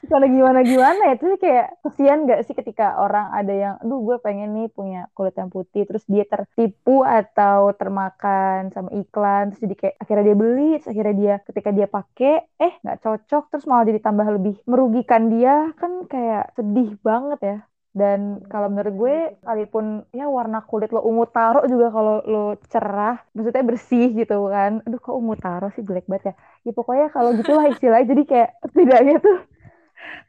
bukan 0.05 0.23
gimana 0.27 0.61
gimana 0.67 1.03
ya, 1.13 1.15
terus 1.17 1.39
kayak 1.39 1.67
kesian 1.87 2.27
gak 2.27 2.43
sih 2.47 2.55
ketika 2.59 2.99
orang 2.99 3.31
ada 3.31 3.55
yang, 3.55 3.75
aduh 3.79 4.01
gue 4.03 4.17
pengen 4.21 4.51
nih 4.57 4.69
punya 4.73 5.07
kulit 5.15 5.35
yang 5.39 5.51
putih, 5.53 5.87
terus 5.87 6.03
dia 6.11 6.27
tertipu 6.27 7.07
atau 7.07 7.71
termakan 7.77 8.75
sama 8.75 8.91
iklan, 8.97 9.55
terus 9.55 9.63
jadi 9.63 9.75
kayak 9.79 9.97
akhirnya 10.03 10.25
dia 10.33 10.37
beli, 10.39 10.64
terus 10.79 10.91
akhirnya 10.93 11.15
dia 11.23 11.35
ketika 11.47 11.71
dia 11.77 11.87
pakai, 11.97 12.33
eh 12.65 12.73
nggak 12.83 12.99
cocok, 13.05 13.43
terus 13.51 13.65
malah 13.71 13.85
jadi 13.91 14.01
tambah 14.07 14.27
lebih 14.37 14.55
merugikan 14.71 15.23
dia, 15.35 15.55
kan 15.81 15.93
kayak 16.13 16.45
sedih 16.57 16.91
banget 17.09 17.41
ya. 17.51 17.57
Dan 17.95 18.21
kalau 18.51 18.67
menurut 18.75 18.95
gue, 19.03 19.17
sekalipun 19.39 19.85
ya 20.11 20.27
warna 20.27 20.59
kulit 20.67 20.91
lo 20.91 21.01
ungu 21.07 21.31
taro 21.31 21.63
juga 21.73 21.87
kalau 21.95 22.15
lo 22.27 22.45
cerah, 22.73 23.23
maksudnya 23.35 23.63
bersih 23.71 24.07
gitu 24.19 24.37
kan. 24.55 24.83
Aduh 24.85 24.99
kok 24.99 25.15
ungu 25.15 25.35
taro 25.39 25.67
sih 25.75 25.83
jelek 25.87 26.07
banget 26.11 26.25
ya. 26.31 26.35
Ya 26.67 26.73
pokoknya 26.75 27.07
kalau 27.15 27.31
gitulah 27.39 27.65
istilahnya, 27.71 28.07
jadi 28.13 28.23
kayak 28.31 28.51
setidaknya 28.67 29.17
tuh 29.23 29.37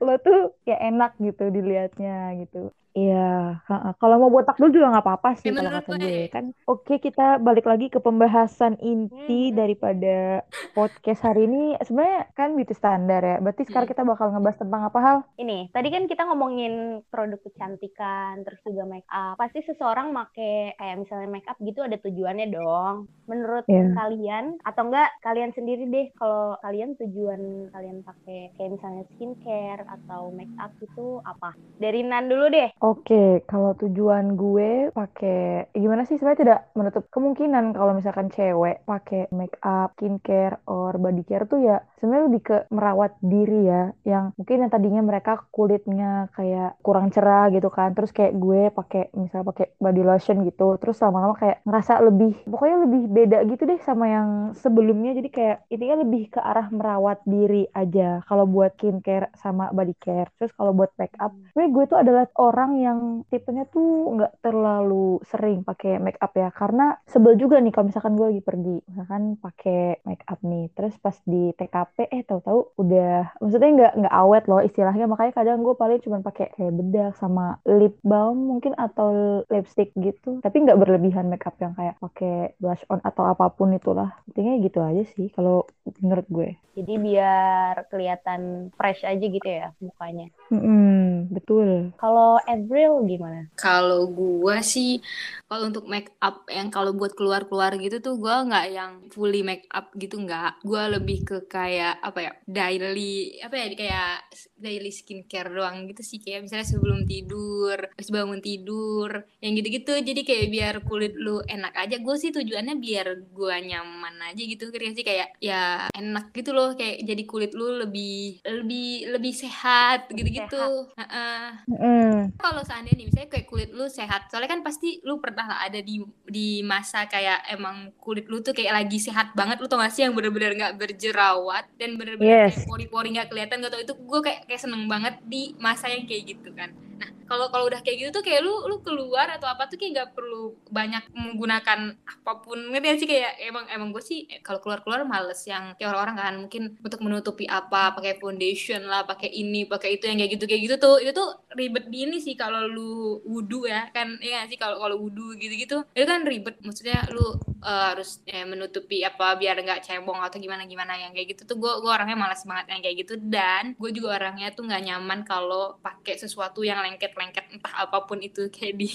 lo 0.06 0.14
tuh 0.22 0.38
ya 0.70 0.78
enak 0.90 1.12
gitu 1.20 1.44
dilihatnya 1.56 2.38
gitu. 2.46 2.70
Iya, 2.96 3.60
kalau 4.00 4.16
mau 4.18 4.32
botak 4.32 4.56
dulu 4.56 4.72
juga 4.72 4.88
nggak 4.88 5.04
apa-apa 5.04 5.36
sih 5.36 5.52
Ya, 5.52 5.60
kalau 5.60 5.72
kata 5.76 6.00
gue. 6.00 6.32
kan. 6.32 6.46
Oke, 6.64 6.96
kita 6.98 7.44
balik 7.44 7.68
lagi 7.68 7.92
ke 7.92 8.00
pembahasan 8.00 8.80
inti 8.80 9.52
Hmm. 9.52 9.56
daripada 9.60 10.40
podcast 10.72 11.20
hari 11.22 11.44
ini. 11.44 11.76
Sebenarnya 11.78 12.32
kan 12.32 12.56
beauty 12.56 12.72
standar 12.72 13.20
ya. 13.20 13.38
Berarti 13.38 13.68
sekarang 13.68 13.84
Hmm. 13.84 13.94
kita 13.94 14.08
bakal 14.08 14.32
ngebahas 14.32 14.58
tentang 14.58 14.82
apa 14.82 15.00
hal? 15.04 15.18
Ini, 15.36 15.68
tadi 15.70 15.92
kan 15.92 16.08
kita 16.08 16.24
ngomongin 16.24 16.74
produk 17.06 17.36
kecantikan, 17.42 18.48
terus 18.48 18.64
juga 18.64 18.88
make 18.88 19.12
up. 19.12 19.36
Pasti 19.36 19.60
seseorang 19.62 20.10
make 20.10 20.32
kayak 20.72 20.96
misalnya 20.96 21.28
make 21.28 21.48
up 21.48 21.60
gitu 21.60 21.84
ada 21.84 22.00
tujuannya 22.00 22.48
dong. 22.48 23.12
Menurut 23.28 23.68
Iya. 23.68 23.92
kalian 23.92 24.56
atau 24.64 24.88
enggak 24.88 25.12
kalian 25.20 25.52
sendiri 25.52 25.84
deh 25.86 26.16
kalau 26.16 26.56
kalian 26.62 26.96
tujuan 26.96 27.42
kalian 27.68 28.00
pakai 28.02 28.56
kayak 28.56 28.72
misalnya 28.72 29.04
skincare 29.12 29.84
atau 29.84 30.32
make 30.32 30.56
up 30.56 30.72
itu 30.80 31.20
apa? 31.22 31.52
Dari 31.76 32.00
Nan 32.02 32.32
dulu 32.32 32.48
deh. 32.48 32.72
Oke, 32.86 33.42
kalau 33.50 33.74
tujuan 33.82 34.38
gue 34.38 34.94
pakai 34.94 35.74
gimana 35.74 36.06
sih 36.06 36.22
sebenarnya 36.22 36.42
tidak 36.46 36.60
menutup 36.78 37.04
kemungkinan 37.10 37.74
kalau 37.74 37.98
misalkan 37.98 38.30
cewek 38.30 38.86
pakai 38.86 39.26
make 39.34 39.58
up, 39.66 39.98
skincare, 39.98 40.62
or 40.70 40.94
body 41.02 41.26
care 41.26 41.50
tuh 41.50 41.66
ya 41.66 41.82
sebenarnya 41.98 42.26
lebih 42.30 42.42
ke 42.46 42.58
merawat 42.70 43.18
diri 43.26 43.66
ya. 43.66 43.90
Yang 44.06 44.24
mungkin 44.38 44.58
yang 44.62 44.72
tadinya 44.76 45.02
mereka 45.02 45.32
kulitnya 45.50 46.30
kayak 46.38 46.78
kurang 46.86 47.10
cerah 47.10 47.50
gitu 47.50 47.74
kan, 47.74 47.90
terus 47.98 48.14
kayak 48.14 48.38
gue 48.38 48.70
pakai 48.70 49.10
misalnya 49.18 49.46
pakai 49.50 49.66
body 49.82 50.02
lotion 50.06 50.38
gitu, 50.46 50.78
terus 50.78 50.98
lama-lama 51.02 51.34
kayak 51.42 51.58
ngerasa 51.66 51.94
lebih 52.06 52.38
pokoknya 52.46 52.78
lebih 52.86 53.02
beda 53.10 53.38
gitu 53.50 53.64
deh 53.66 53.80
sama 53.82 54.06
yang 54.14 54.30
sebelumnya. 54.62 55.18
Jadi 55.18 55.30
kayak 55.34 55.58
intinya 55.74 56.06
lebih 56.06 56.30
ke 56.38 56.40
arah 56.44 56.70
merawat 56.70 57.18
diri 57.26 57.66
aja 57.74 58.22
kalau 58.30 58.46
buat 58.46 58.78
skincare 58.78 59.34
sama 59.42 59.74
body 59.74 59.96
care. 59.98 60.30
Terus 60.38 60.54
kalau 60.54 60.70
buat 60.78 60.94
make 61.02 61.18
up, 61.18 61.34
sebenarnya 61.50 61.72
gue 61.74 61.84
tuh 61.90 61.98
adalah 61.98 62.24
orang 62.38 62.75
orang 62.76 62.84
yang 62.84 63.00
tipenya 63.32 63.64
tuh 63.72 64.20
nggak 64.20 64.44
terlalu 64.44 65.24
sering 65.32 65.64
pakai 65.64 65.96
make 66.04 66.20
up 66.20 66.36
ya. 66.36 66.52
Karena 66.52 67.00
sebel 67.08 67.40
juga 67.40 67.64
nih 67.64 67.72
kalau 67.72 67.88
misalkan 67.88 68.20
gue 68.20 68.28
lagi 68.36 68.44
pergi. 68.44 68.78
Misalkan 68.92 69.40
pakai 69.40 70.04
make 70.04 70.26
up 70.28 70.40
nih. 70.44 70.68
Terus 70.76 70.94
pas 71.00 71.16
di 71.24 71.56
TKP 71.56 72.12
eh 72.12 72.24
tahu-tahu 72.28 72.76
udah 72.76 73.40
maksudnya 73.40 73.70
nggak 73.72 73.94
nggak 74.04 74.16
awet 74.16 74.44
loh 74.52 74.60
istilahnya. 74.60 75.06
Makanya 75.08 75.32
kadang 75.32 75.64
gue 75.64 75.76
paling 75.80 76.00
cuma 76.04 76.20
pakai 76.20 76.52
kayak 76.52 76.74
bedak 76.76 77.16
sama 77.16 77.64
lip 77.64 77.96
balm 78.04 78.52
mungkin 78.52 78.76
atau 78.76 79.42
lipstick 79.48 79.96
gitu. 79.96 80.44
Tapi 80.44 80.56
nggak 80.68 80.80
berlebihan 80.80 81.32
make 81.32 81.48
up 81.48 81.56
yang 81.64 81.72
kayak 81.80 81.96
pakai 82.04 82.60
blush 82.60 82.84
on 82.92 83.00
atau 83.08 83.24
apa 83.24 83.48
pun 83.56 83.72
itulah. 83.72 84.20
Intinya 84.28 84.60
gitu 84.60 84.84
aja 84.84 85.04
sih 85.16 85.32
kalau 85.32 85.64
menurut 86.04 86.28
gue. 86.28 86.50
Jadi 86.76 87.00
biar 87.00 87.88
kelihatan 87.88 88.68
fresh 88.76 89.08
aja 89.08 89.24
gitu 89.24 89.48
ya 89.48 89.72
mukanya. 89.80 90.28
Mm-mm, 90.52 91.15
betul 91.30 91.92
Kalau 91.98 92.38
Avril 92.46 93.04
gimana? 93.08 93.48
Kalau 93.58 94.10
gua 94.10 94.62
sih, 94.62 95.02
kalau 95.46 95.70
untuk 95.70 95.86
make 95.90 96.14
up 96.22 96.46
yang 96.50 96.70
kalau 96.70 96.94
buat 96.94 97.14
keluar-keluar 97.14 97.78
gitu 97.82 98.02
tuh 98.02 98.16
gua 98.18 98.46
nggak 98.46 98.66
yang 98.72 98.92
fully 99.14 99.42
make 99.42 99.66
up 99.72 99.92
gitu 99.98 100.22
nggak. 100.22 100.62
Gua 100.66 100.90
lebih 100.90 101.26
ke 101.26 101.38
kayak 101.46 102.02
apa 102.02 102.20
ya 102.20 102.32
daily 102.46 103.40
apa 103.42 103.56
ya 103.56 103.68
kayak 103.74 104.12
daily 104.56 104.92
skincare 104.92 105.52
doang 105.52 105.86
gitu 105.90 106.02
sih 106.02 106.20
kayak 106.22 106.48
misalnya 106.48 106.68
sebelum 106.68 107.06
tidur, 107.06 107.78
terus 107.96 108.10
bangun 108.12 108.42
tidur, 108.42 109.26
yang 109.40 109.54
gitu-gitu. 109.58 109.94
Jadi 110.02 110.22
kayak 110.26 110.48
biar 110.52 110.76
kulit 110.86 111.14
lu 111.18 111.42
enak 111.46 111.74
aja. 111.76 111.96
Gue 112.02 112.16
sih 112.18 112.32
tujuannya 112.34 112.76
biar 112.78 113.08
gua 113.32 113.58
nyaman 113.62 114.34
aja 114.34 114.42
gitu 114.42 114.70
kira 114.74 114.92
sih 114.92 115.06
kayak 115.06 115.38
ya 115.40 115.88
enak 115.94 116.34
gitu 116.36 116.52
loh 116.52 116.74
kayak 116.74 117.04
jadi 117.06 117.24
kulit 117.28 117.52
lu 117.54 117.82
lebih 117.82 118.42
lebih 118.46 119.12
lebih 119.14 119.34
sehat 119.34 120.10
gitu-gitu. 120.12 120.90
Heeh 121.16 121.48
Mm-mm. 121.66 122.36
kalau 122.36 122.62
seandainya 122.62 123.00
nih 123.00 123.06
misalnya 123.08 123.30
kayak 123.32 123.48
kulit 123.48 123.70
lu 123.72 123.88
sehat 123.88 124.28
soalnya 124.28 124.52
kan 124.52 124.62
pasti 124.62 125.00
lu 125.02 125.18
pernah 125.18 125.48
lah 125.48 125.60
ada 125.64 125.80
di 125.80 125.98
di 126.28 126.60
masa 126.62 127.08
kayak 127.08 127.48
emang 127.50 127.96
kulit 127.98 128.28
lu 128.28 128.44
tuh 128.44 128.52
kayak 128.52 128.76
lagi 128.76 129.00
sehat 129.00 129.32
banget 129.32 129.58
lu 129.58 129.66
tau 129.66 129.80
gak 129.80 129.90
sih 129.90 130.04
yang 130.04 130.12
bener-bener 130.12 130.52
nggak 130.54 130.76
berjerawat 130.76 131.66
dan 131.80 131.96
bener-bener 131.96 132.52
Yes. 132.52 132.68
pori-pori 132.68 133.16
nggak 133.16 133.32
kelihatan 133.32 133.64
gak 133.64 133.72
tau 133.72 133.82
itu 133.82 133.96
gue 133.96 134.20
kayak 134.20 134.40
kayak 134.46 134.62
seneng 134.62 134.86
banget 134.86 135.16
di 135.24 135.56
masa 135.58 135.88
yang 135.88 136.04
kayak 136.04 136.36
gitu 136.36 136.52
kan 136.52 136.70
nah 136.96 137.10
kalau 137.26 137.50
kalau 137.50 137.66
udah 137.66 137.82
kayak 137.82 137.98
gitu 138.06 138.10
tuh 138.22 138.24
kayak 138.26 138.46
lu 138.46 138.70
lu 138.70 138.82
keluar 138.86 139.26
atau 139.34 139.50
apa 139.50 139.66
tuh 139.66 139.78
kayak 139.82 139.92
nggak 139.98 140.10
perlu 140.14 140.54
banyak 140.70 141.04
menggunakan 141.14 141.98
apa 142.06 142.32
pun. 142.46 142.58
Ngerti 142.70 143.06
sih? 143.06 143.10
Kayak 143.10 143.34
emang 143.42 143.66
emang 143.70 143.90
gue 143.90 144.04
sih 144.06 144.30
eh, 144.30 144.42
kalau 144.46 144.62
keluar 144.62 144.86
keluar 144.86 145.02
males 145.04 145.42
yang 145.50 145.74
kayak 145.78 145.90
orang-orang 145.94 146.18
kan 146.18 146.36
mungkin 146.38 146.64
untuk 146.82 147.00
menutupi 147.02 147.46
apa 147.50 147.98
pakai 147.98 148.22
foundation 148.22 148.86
lah 148.86 149.04
pakai 149.10 149.30
ini 149.34 149.66
pakai 149.66 149.98
itu 149.98 150.06
yang 150.06 150.22
kayak 150.22 150.32
gitu 150.38 150.46
kayak 150.46 150.62
gitu 150.70 150.76
tuh 150.78 150.96
itu 151.02 151.12
tuh 151.12 151.30
ribet 151.58 151.90
di 151.90 151.98
ini 152.06 152.18
sih 152.22 152.38
kalau 152.38 152.70
lu 152.70 153.20
wudhu 153.26 153.66
ya. 153.66 153.90
Kan 153.90 154.22
gak 154.22 154.50
sih? 154.54 154.58
Kalau 154.62 154.78
kalau 154.78 154.96
wudhu 155.02 155.34
gitu-gitu 155.38 155.82
itu 155.98 156.06
kan 156.06 156.22
ribet. 156.24 156.62
Maksudnya 156.62 157.10
lu 157.10 157.38
eh, 157.66 157.86
harus 157.92 158.22
eh, 158.30 158.46
menutupi 158.46 159.02
apa 159.02 159.34
biar 159.34 159.58
nggak 159.66 159.82
cebong 159.90 160.22
atau 160.22 160.38
gimana 160.38 160.70
gimana 160.70 160.94
yang 160.96 161.12
kayak 161.18 161.34
gitu 161.34 161.42
tuh 161.50 161.58
gue 161.58 161.72
orangnya 161.90 162.14
malas 162.14 162.46
banget 162.46 162.66
yang 162.78 162.82
kayak 162.86 162.98
gitu. 163.02 163.14
Dan 163.18 163.74
gue 163.82 163.90
juga 163.90 164.22
orangnya 164.22 164.54
tuh 164.54 164.70
nggak 164.70 164.84
nyaman 164.86 165.20
kalau 165.26 165.82
pakai 165.82 166.16
sesuatu 166.22 166.62
yang 166.62 166.80
lengket-lengket 166.86 167.58
entah 167.58 167.74
apa 167.74 168.06
pun 168.06 168.22
itu 168.22 168.48
kayak 168.56 168.78
di 168.78 168.90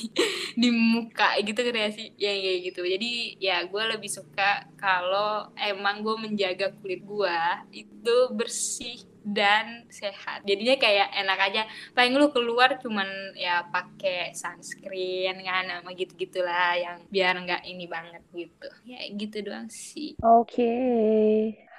di 0.55 0.69
muka 0.71 1.35
gitu 1.43 1.61
ya 1.67 1.91
sih? 1.91 2.15
Ya 2.15 2.31
kayak 2.31 2.59
gitu. 2.71 2.81
Jadi 2.87 3.11
ya 3.43 3.67
gue 3.67 3.83
lebih 3.99 4.11
suka 4.11 4.71
kalau 4.79 5.51
emang 5.59 6.07
gue 6.07 6.15
menjaga 6.17 6.71
kulit 6.79 7.03
gue 7.03 7.39
itu 7.75 8.17
bersih 8.39 9.10
dan 9.21 9.85
sehat 9.93 10.43
jadinya 10.49 10.77
kayak 10.81 11.09
enak 11.13 11.39
aja 11.39 11.63
paling 11.93 12.17
lu 12.17 12.33
keluar 12.33 12.81
cuman 12.81 13.37
ya 13.37 13.67
pakai 13.69 14.33
sunscreen 14.33 15.45
kan 15.45 15.69
sama 15.69 15.93
gitu 15.93 16.17
gitulah 16.17 16.73
yang 16.77 17.05
biar 17.13 17.35
nggak 17.37 17.63
ini 17.69 17.85
banget 17.85 18.23
gitu 18.33 18.69
ya 18.89 19.01
gitu 19.13 19.37
doang 19.45 19.69
sih 19.69 20.17
Oke. 20.21 20.73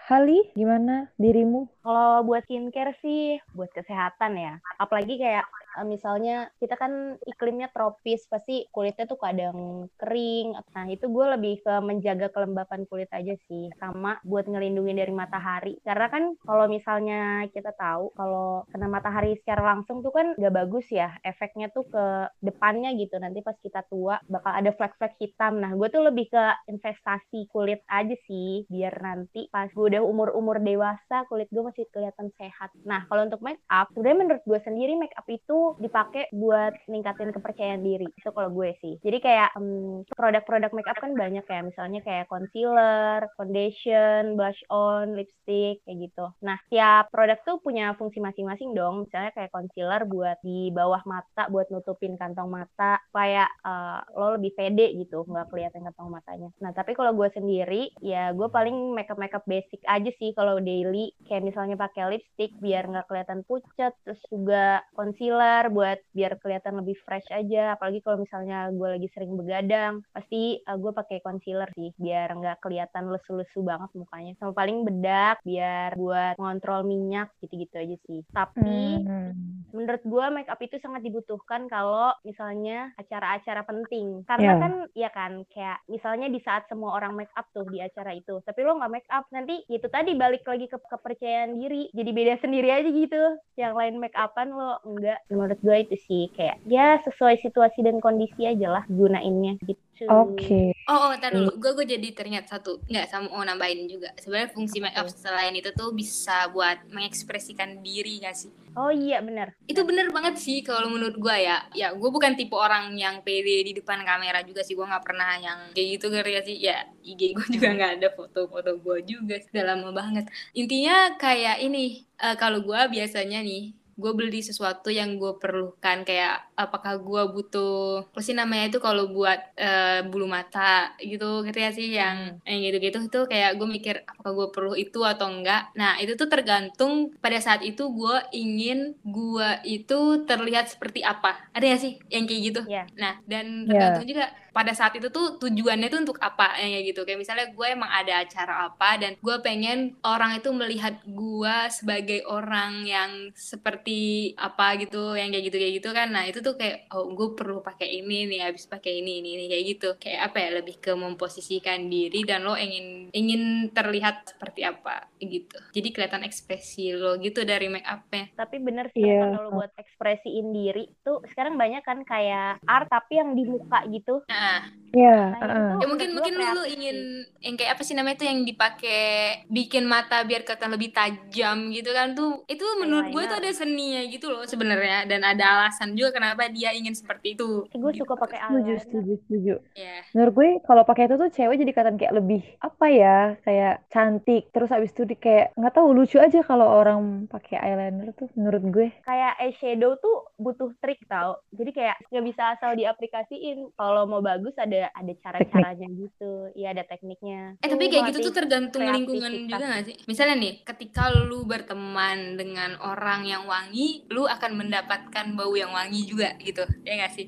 Hali, 0.09 0.43
gimana 0.57 1.07
dirimu? 1.15 1.69
Kalau 1.85 2.25
buat 2.27 2.43
skincare 2.43 2.97
sih 2.99 3.39
buat 3.55 3.71
kesehatan 3.71 4.33
ya. 4.35 4.53
Apalagi 4.81 5.15
kayak 5.15 5.45
misalnya 5.87 6.51
kita 6.59 6.75
kan 6.75 7.15
iklimnya 7.23 7.71
tropis, 7.71 8.27
pasti 8.27 8.67
kulitnya 8.69 9.07
tuh 9.07 9.19
kadang 9.19 9.87
kering. 9.95 10.57
Nah, 10.75 10.85
itu 10.91 11.07
gue 11.07 11.25
lebih 11.37 11.63
ke 11.63 11.73
menjaga 11.79 12.27
kelembapan 12.33 12.83
kulit 12.87 13.07
aja 13.15 13.35
sih. 13.47 13.71
Sama 13.79 14.19
buat 14.27 14.45
ngelindungin 14.47 14.99
dari 14.99 15.13
matahari. 15.13 15.79
Karena 15.81 16.07
kan 16.11 16.23
kalau 16.43 16.65
misalnya 16.67 17.47
kita 17.49 17.71
tahu 17.75 18.11
kalau 18.17 18.67
kena 18.69 18.87
matahari 18.91 19.39
secara 19.39 19.75
langsung 19.75 20.03
tuh 20.03 20.11
kan 20.11 20.35
gak 20.35 20.55
bagus 20.55 20.87
ya. 20.91 21.15
Efeknya 21.23 21.71
tuh 21.71 21.87
ke 21.87 22.05
depannya 22.43 22.91
gitu. 22.99 23.15
Nanti 23.21 23.39
pas 23.39 23.55
kita 23.59 23.87
tua 23.87 24.19
bakal 24.27 24.51
ada 24.51 24.71
flek-flek 24.75 25.15
hitam. 25.21 25.63
Nah, 25.63 25.71
gue 25.73 25.87
tuh 25.87 26.03
lebih 26.03 26.27
ke 26.27 26.43
investasi 26.67 27.47
kulit 27.47 27.79
aja 27.87 28.15
sih. 28.27 28.67
Biar 28.67 28.99
nanti 28.99 29.47
pas 29.47 29.71
gue 29.71 29.85
udah 29.87 30.03
umur-umur 30.03 30.59
dewasa, 30.59 31.23
kulit 31.31 31.47
gue 31.53 31.63
masih 31.63 31.85
kelihatan 31.93 32.33
sehat. 32.35 32.73
Nah, 32.83 33.05
kalau 33.07 33.27
untuk 33.27 33.41
make 33.43 33.61
up, 33.69 33.87
sebenarnya 33.93 34.19
menurut 34.25 34.43
gue 34.43 34.59
sendiri 34.61 34.93
make 34.97 35.15
up 35.15 35.27
itu 35.29 35.60
dipakai 35.77 36.31
buat 36.33 36.73
ningkatin 36.89 37.31
kepercayaan 37.35 37.83
diri. 37.85 38.07
Itu 38.17 38.29
kalau 38.33 38.49
gue 38.51 38.73
sih. 38.81 38.97
Jadi 39.05 39.17
kayak 39.21 39.49
em, 39.57 40.01
produk-produk 40.09 40.71
make 40.73 40.89
up 40.89 40.97
kan 40.97 41.13
banyak 41.13 41.45
ya, 41.45 41.59
misalnya 41.61 41.99
kayak 42.01 42.29
concealer, 42.31 43.29
foundation, 43.37 44.39
blush 44.39 44.61
on, 44.73 45.13
lipstick, 45.17 45.83
kayak 45.85 45.97
gitu. 46.09 46.25
Nah, 46.41 46.57
tiap 46.71 47.13
produk 47.13 47.37
tuh 47.45 47.57
punya 47.61 47.93
fungsi 47.99 48.23
masing-masing 48.23 48.73
dong. 48.73 49.05
Misalnya 49.05 49.31
kayak 49.35 49.53
concealer 49.53 50.01
buat 50.09 50.37
di 50.41 50.73
bawah 50.73 51.01
mata, 51.05 51.47
buat 51.53 51.69
nutupin 51.69 52.17
kantong 52.17 52.49
mata, 52.49 52.97
supaya 53.11 53.45
eh, 53.45 53.99
lo 54.17 54.37
lebih 54.39 54.55
pede 54.57 54.93
gitu, 54.97 55.27
nggak 55.27 55.51
kelihatan 55.53 55.85
kantong 55.85 56.09
matanya. 56.09 56.49
Nah, 56.63 56.71
tapi 56.73 56.97
kalau 56.97 57.13
gue 57.13 57.29
sendiri, 57.33 57.93
ya 58.01 58.31
gue 58.33 58.47
paling 58.49 58.95
makeup-makeup 58.97 59.45
basic 59.45 59.81
aja 59.85 60.11
sih 60.17 60.31
kalau 60.33 60.57
daily. 60.63 61.13
Kayak 61.27 61.53
misalnya 61.53 61.75
pakai 61.77 62.17
lipstick 62.17 62.55
biar 62.57 62.87
nggak 62.87 63.07
kelihatan 63.07 63.43
pucat, 63.45 63.93
terus 64.03 64.21
juga 64.31 64.81
concealer 64.95 65.50
buat 65.73 65.99
biar 66.15 66.39
kelihatan 66.39 66.79
lebih 66.81 66.95
fresh 67.03 67.27
aja. 67.31 67.75
Apalagi 67.75 67.99
kalau 68.05 68.23
misalnya 68.23 68.71
gue 68.71 68.87
lagi 68.97 69.07
sering 69.13 69.33
begadang, 69.35 70.01
pasti 70.15 70.59
uh, 70.65 70.77
gue 70.79 70.91
pakai 70.95 71.17
concealer 71.25 71.69
sih 71.77 71.91
biar 71.99 72.31
nggak 72.37 72.57
kelihatan 72.63 73.11
lesu-lesu 73.11 73.59
banget 73.61 73.91
mukanya. 73.93 74.33
Sama 74.39 74.53
paling 74.55 74.87
bedak 74.87 75.43
biar 75.45 75.93
buat 75.99 76.35
ngontrol 76.39 76.87
minyak 76.87 77.29
gitu-gitu 77.43 77.75
aja 77.77 77.97
sih. 78.07 78.21
Tapi 78.31 78.73
Hmm. 79.01 79.60
Menurut 79.71 80.03
gue 80.03 80.25
make 80.31 80.51
up 80.51 80.59
itu 80.59 80.77
sangat 80.79 81.01
dibutuhkan 81.03 81.67
kalau 81.67 82.13
misalnya 82.23 82.91
acara-acara 82.95 83.63
penting. 83.65 84.23
Karena 84.25 84.51
Iya. 84.51 84.61
kan 84.61 84.73
ya 84.95 85.09
kan 85.11 85.31
kayak 85.51 85.79
misalnya 85.87 86.27
di 86.27 86.39
saat 86.43 86.67
semua 86.67 86.95
orang 86.95 87.15
make 87.15 87.33
up 87.35 87.47
tuh 87.51 87.67
di 87.67 87.79
acara 87.79 88.15
itu. 88.15 88.39
Tapi 88.43 88.59
lo 88.63 88.77
nggak 88.77 88.93
make 88.93 89.09
up 89.11 89.25
nanti 89.31 89.63
itu 89.67 89.87
tadi 89.87 90.15
balik 90.15 90.47
lagi 90.47 90.67
ke 90.67 90.77
kepercayaan 90.77 91.57
diri. 91.57 91.91
Jadi 91.91 92.09
beda 92.11 92.35
sendiri 92.39 92.69
aja 92.71 92.89
gitu. 92.89 93.23
Yang 93.59 93.73
lain 93.75 93.95
make 93.99 94.15
upan 94.15 94.47
lo 94.53 94.77
enggak 94.85 95.19
menurut 95.27 95.59
gue 95.59 95.77
itu 95.81 95.95
sih 96.07 96.23
kayak 96.35 96.61
ya 96.67 96.99
sesuai 97.03 97.41
situasi 97.41 97.81
dan 97.81 97.97
kondisi 97.99 98.45
aja 98.45 98.67
lah 98.69 98.83
gunainnya 98.87 99.57
gitu 99.65 99.81
Oke. 100.09 100.73
Oh, 100.89 101.09
oh, 101.09 101.13
tar 101.21 101.31
dulu. 101.35 101.55
Gue 101.61 101.71
gue 101.77 101.85
jadi 101.97 102.07
teringat 102.11 102.49
satu. 102.49 102.81
Nggak, 102.89 103.05
sama 103.11 103.27
mau 103.29 103.43
nambahin 103.45 103.85
juga. 103.85 104.09
Sebenarnya 104.17 104.49
fungsi 104.55 104.81
make 104.81 104.97
up 104.97 105.07
selain 105.07 105.53
itu 105.53 105.69
tuh 105.75 105.93
bisa 105.93 106.49
buat 106.49 106.81
mengekspresikan 106.89 107.79
diri 107.85 108.21
gak 108.23 108.35
sih? 108.35 108.51
oh 108.71 108.87
iya 108.87 109.19
benar 109.19 109.51
Itu 109.67 109.83
bener 109.83 110.07
banget 110.15 110.39
sih 110.39 110.63
kalau 110.63 110.87
menurut 110.87 111.19
gue 111.19 111.35
ya. 111.43 111.67
Ya, 111.75 111.91
gue 111.91 112.09
bukan 112.11 112.39
tipe 112.39 112.55
orang 112.55 112.95
yang 112.95 113.19
pede 113.19 113.67
di 113.67 113.71
depan 113.75 113.99
kamera 114.07 114.39
juga 114.47 114.63
sih. 114.63 114.75
Gue 114.79 114.87
nggak 114.87 115.03
pernah 115.03 115.35
yang 115.39 115.59
kayak 115.75 115.87
gitu 115.99 116.05
ngerti 116.07 116.31
gak 116.35 116.45
sih. 116.47 116.57
Ya, 116.59 116.77
IG 117.03 117.21
gue 117.35 117.47
juga 117.51 117.67
nggak 117.75 117.91
ada 117.99 118.07
foto-foto 118.15 118.71
gue 118.79 118.97
juga. 119.03 119.35
Udah 119.51 119.63
lama 119.75 119.89
banget. 119.91 120.25
Intinya 120.55 121.15
kayak 121.19 121.59
ini. 121.63 122.07
eh, 122.21 122.35
kalau 122.37 122.61
gue 122.61 122.79
biasanya 122.93 123.41
nih, 123.41 123.73
gue 123.97 124.11
beli 124.13 124.39
sesuatu 124.39 124.87
yang 124.89 125.15
gue 125.15 125.35
perlukan 125.37 126.03
kayak 126.03 126.51
apakah 126.55 126.99
gue 126.99 127.21
butuh 127.31 128.05
apa 128.07 128.21
sih 128.21 128.33
namanya 128.33 128.69
itu 128.71 128.79
kalau 128.79 129.09
buat 129.09 129.39
eh, 129.57 130.05
bulu 130.05 130.25
mata 130.25 130.93
gitu 131.01 131.41
gitu 131.43 131.57
ya 131.57 131.71
sih? 131.71 131.91
Yang 131.91 132.39
yang 132.43 132.59
gitu-gitu 132.61 132.97
itu 133.07 133.19
kayak 133.25 133.57
gue 133.57 133.67
mikir 133.67 133.95
apakah 134.05 134.31
gue 134.33 134.47
perlu 134.53 134.73
itu 134.75 134.99
atau 135.01 135.27
enggak. 135.27 135.73
Nah 135.75 135.97
itu 135.99 136.13
tuh 136.15 136.27
tergantung 136.27 137.11
pada 137.19 137.37
saat 137.41 137.61
itu 137.61 137.89
gue 137.91 138.15
ingin 138.31 138.93
gue 139.01 139.49
itu 139.65 139.99
terlihat 140.25 140.69
seperti 140.69 141.01
apa. 141.01 141.37
Ada 141.51 141.65
ya 141.65 141.77
sih 141.77 141.93
yang 142.07 142.25
kayak 142.25 142.41
gitu? 142.53 142.61
Iya. 142.67 142.83
nah 142.95 143.17
dan 143.25 143.65
Iya. 143.65 143.69
tergantung 143.69 144.05
juga 144.07 144.25
pada 144.51 144.75
saat 144.75 144.95
itu 144.99 145.07
tuh 145.07 145.39
tujuannya 145.39 145.87
tuh 145.87 145.99
untuk 146.03 146.17
apa 146.19 146.59
kayak 146.59 146.91
gitu. 146.91 147.01
Kayak 147.07 147.19
misalnya 147.23 147.47
gue 147.51 147.67
emang 147.67 147.91
ada 147.91 148.13
acara 148.23 148.53
apa 148.67 148.89
dan 148.99 149.15
gue 149.17 149.35
pengen 149.43 149.95
orang 150.03 150.39
itu 150.39 150.51
melihat 150.51 150.99
gue 151.07 151.55
sebagai 151.71 152.27
orang 152.27 152.83
yang 152.83 153.11
seperti 153.35 154.31
apa 154.35 154.75
gitu 154.79 155.15
yang 155.15 155.31
kayak 155.31 155.45
gitu 155.51 155.57
kayak 155.57 155.73
gitu 155.81 155.89
kan. 155.95 156.07
Nah 156.11 156.23
itu 156.27 156.39
tuh 156.43 156.55
kayak 156.59 156.91
oh 156.91 157.11
gue 157.11 157.35
perlu 157.35 157.63
pakai 157.63 158.03
ini 158.03 158.27
nih 158.27 158.39
habis 158.47 158.67
pakai 158.67 158.99
ini 158.99 159.23
ini 159.23 159.29
ini 159.39 159.45
kayak 159.51 159.65
gitu. 159.77 159.89
Kayak 159.99 160.31
apa 160.31 160.37
ya 160.39 160.49
lebih 160.61 160.75
ke 160.79 160.91
memposisikan 160.95 161.87
diri 161.87 162.23
dan 162.27 162.43
lo 162.43 162.55
ingin 162.55 163.11
ingin 163.15 163.71
terlihat 163.71 164.35
seperti 164.35 164.67
apa 164.67 165.10
gitu 165.23 165.57
jadi 165.71 165.87
kelihatan 165.93 166.23
ekspresi 166.25 166.93
lo 166.95 167.17
gitu 167.17 167.45
dari 167.45 167.67
make 167.69 167.85
upnya 167.85 168.31
Tapi 168.33 168.57
bener 168.57 168.89
sih 168.93 169.05
Iya. 169.05 169.37
kalau 169.37 169.49
buat 169.57 169.71
ekspresiin 169.77 170.47
diri 170.49 170.85
tuh 171.01 171.21
sekarang 171.29 171.55
banyak 171.55 171.81
kan 171.81 172.01
kayak 172.01 172.61
art 172.65 172.87
tapi 172.87 173.17
yang 173.17 173.37
di 173.37 173.43
muka 173.45 173.85
gitu. 173.89 174.23
nah 174.25 174.61
Iya, 174.91 175.31
Nah, 175.31 175.39
heeh. 175.39 175.67
tuh 175.71 175.79
ya 175.79 175.87
mungkin 175.87 176.09
mungkin 176.11 176.33
kreatif 176.35 176.67
ingin 176.75 176.97
yang 177.39 177.55
kayak 177.55 177.71
apa 177.79 177.81
sih 177.87 177.95
namanya 177.95 178.15
itu 178.19 178.25
yang 178.27 178.39
dipakai 178.43 179.01
bikin 179.47 179.83
mata 179.87 180.19
biar 180.27 180.43
kelihatan 180.43 180.67
lebih 180.75 180.91
tajam 180.91 181.57
gitu 181.71 181.89
kan 181.95 182.11
tuh 182.11 182.43
itu 182.51 182.65
menurut 182.75 183.07
gue 183.07 183.23
tuh 183.23 183.37
ada 183.39 183.51
seninya 183.55 184.03
gitu 184.11 184.27
loh 184.27 184.43
sebenarnya 184.43 185.07
dan 185.07 185.23
ada 185.23 185.43
alasan 185.63 185.95
juga 185.95 186.19
kenapa 186.19 186.51
dia 186.51 186.75
ingin 186.75 186.91
seperti 186.91 187.39
itu 187.39 187.71
gue 187.71 187.91
gitu. 187.95 188.03
suka 188.03 188.19
pakai 188.19 188.39
Setuju, 188.43 188.73
setuju, 188.83 189.11
setuju. 189.23 189.53
ya 189.79 189.95
Menurut 190.11 190.33
gue 190.35 190.49
kalau 190.67 190.83
pakai 190.83 191.07
itu 191.07 191.15
tuh 191.15 191.29
cewek 191.31 191.55
jadi 191.55 191.71
kelihatan 191.71 191.95
kayak 191.95 192.13
lebih 192.19 192.41
apa 192.59 192.85
ya, 192.91 193.17
kayak 193.47 193.73
cantik. 193.87 194.51
Terus 194.51 194.69
abis 194.75 194.91
itu 194.91 195.03
di 195.11 195.19
kayak 195.19 195.51
nggak 195.59 195.75
tahu 195.75 195.91
lucu 195.91 196.15
aja 196.23 196.39
kalau 196.39 196.63
orang 196.63 197.27
pakai 197.27 197.59
eyeliner 197.59 198.15
tuh 198.15 198.31
menurut 198.39 198.63
gue. 198.71 198.87
Kayak 199.03 199.35
eyeshadow 199.43 199.99
tuh 199.99 200.31
butuh 200.39 200.71
trik 200.79 201.03
tau. 201.11 201.43
Jadi 201.51 201.75
kayak 201.75 201.99
nggak 202.07 202.25
bisa 202.31 202.55
asal 202.55 202.79
diaplikasiin. 202.79 203.75
Kalau 203.75 204.07
mau 204.07 204.23
bagus 204.23 204.55
ada 204.55 204.87
ada 204.95 205.13
cara-caranya 205.19 205.87
gitu. 205.91 206.55
Iya 206.55 206.71
ada 206.71 206.87
tekniknya. 206.87 207.59
Eh 207.59 207.67
tapi 207.67 207.91
kayak 207.91 208.15
gitu 208.15 208.31
tuh 208.31 208.35
tergantung 208.39 208.87
lingkungan 208.87 209.51
juga 209.51 209.67
gak 209.67 209.83
sih? 209.91 209.95
Misalnya 210.07 210.35
nih, 210.39 210.53
ketika 210.63 211.11
lu 211.11 211.43
berteman 211.43 212.39
dengan 212.39 212.79
orang 212.79 213.27
yang 213.27 213.43
wangi, 213.43 214.07
lu 214.07 214.23
akan 214.23 214.55
mendapatkan 214.55 215.35
bau 215.35 215.51
yang 215.59 215.75
wangi 215.75 216.07
juga 216.07 216.39
gitu, 216.39 216.63
ya 216.87 217.03
gak 217.03 217.13
sih? 217.19 217.27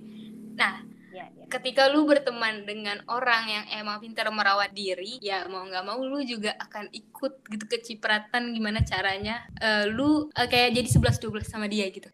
Nah. 0.56 0.93
Ketika 1.54 1.86
lu 1.94 2.10
berteman 2.10 2.66
dengan 2.66 2.98
orang 3.06 3.46
yang 3.46 3.66
emang 3.78 4.02
pintar 4.02 4.26
merawat 4.34 4.74
diri, 4.74 5.22
ya 5.22 5.46
mau 5.46 5.62
nggak 5.62 5.86
mau 5.86 6.02
lu 6.02 6.26
juga 6.26 6.58
akan 6.58 6.90
ikut 6.90 7.46
gitu 7.46 7.66
kecipratan 7.70 8.58
gimana 8.58 8.82
caranya 8.82 9.46
eh, 9.62 9.86
lu 9.86 10.34
eh, 10.34 10.50
kayak 10.50 10.74
jadi 10.74 10.90
11-12 10.90 11.46
sama 11.46 11.70
dia 11.70 11.86
gitu. 11.94 12.10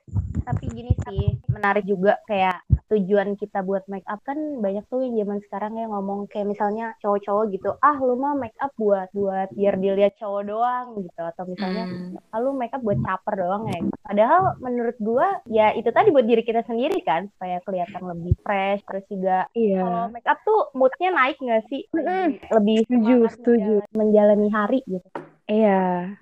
Gini 0.70 0.94
sih, 1.02 1.34
menarik 1.50 1.82
juga 1.84 2.22
kayak 2.30 2.62
tujuan 2.90 3.38
kita 3.38 3.62
buat 3.62 3.86
make 3.86 4.06
up 4.10 4.18
kan 4.26 4.38
banyak 4.66 4.82
tuh 4.90 5.06
yang 5.06 5.14
zaman 5.22 5.38
sekarang 5.46 5.78
yang 5.78 5.94
ngomong 5.94 6.26
kayak 6.26 6.50
misalnya 6.50 6.98
cowok-cowok 7.02 7.46
gitu, 7.54 7.70
ah 7.86 7.94
lu 8.02 8.18
mah 8.18 8.34
make 8.34 8.58
up 8.58 8.74
buat 8.78 9.14
buat 9.14 9.54
biar 9.54 9.78
dilihat 9.78 10.18
cowok 10.18 10.42
doang 10.50 10.88
gitu 10.98 11.22
atau 11.22 11.46
misalnya 11.46 11.86
Hmm. 11.86 12.18
ah, 12.34 12.40
lu 12.42 12.58
make 12.58 12.74
up 12.74 12.82
buat 12.82 12.98
caper 13.02 13.34
doang 13.46 13.70
ya. 13.70 13.78
Padahal 14.02 14.58
menurut 14.58 14.98
gua 14.98 15.38
ya 15.46 15.70
itu 15.78 15.90
tadi 15.94 16.10
buat 16.10 16.26
diri 16.26 16.42
kita 16.42 16.66
sendiri 16.66 16.98
kan 17.06 17.30
supaya 17.38 17.62
kelihatan 17.62 18.02
lebih 18.10 18.34
fresh 18.42 18.82
terus 18.90 19.06
juga 19.06 19.46
Iya. 19.54 19.80
kalau 19.86 20.04
make 20.10 20.26
up 20.26 20.40
tuh 20.42 20.74
moodnya 20.74 21.10
naik 21.14 21.38
nggak 21.38 21.70
sih? 21.70 21.86
Lebih, 21.94 22.42
lebih 22.58 22.78
Setuju, 22.90 23.16
setuju. 23.30 23.74
menjalani 23.94 24.50
hari 24.50 24.82
gitu. 24.90 25.06
Iya. 25.50 25.70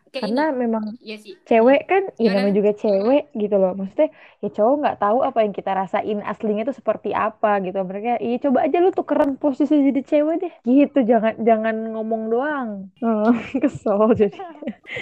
Kayak 0.07 0.23
Karena 0.23 0.43
memang 0.55 0.83
ini, 0.87 0.97
iya 1.03 1.17
sih. 1.19 1.33
cewek 1.49 1.81
kan 1.91 2.03
ya 2.15 2.31
Gimana? 2.31 2.35
namanya 2.39 2.55
juga 2.59 2.71
cewek 2.81 3.23
gitu 3.35 3.55
loh 3.61 3.71
maksudnya 3.77 4.09
ya 4.41 4.47
cowok 4.55 4.75
nggak 4.81 4.97
tahu 5.03 5.17
apa 5.27 5.39
yang 5.43 5.53
kita 5.53 5.71
rasain 5.75 6.19
aslinya 6.31 6.63
tuh 6.69 6.75
seperti 6.79 7.09
apa 7.11 7.59
gitu 7.65 7.77
mereka 7.83 8.15
iya 8.23 8.35
coba 8.39 8.59
aja 8.65 8.77
lu 8.83 8.89
tukeran 8.95 9.31
posisi 9.35 9.73
jadi 9.91 10.01
cewek 10.07 10.35
deh 10.41 10.53
gitu 10.65 10.99
jangan 11.11 11.33
jangan 11.43 11.75
ngomong 11.93 12.23
doang 12.33 12.69
oh, 13.03 13.35
kesel 13.63 13.99
jadi 14.15 14.37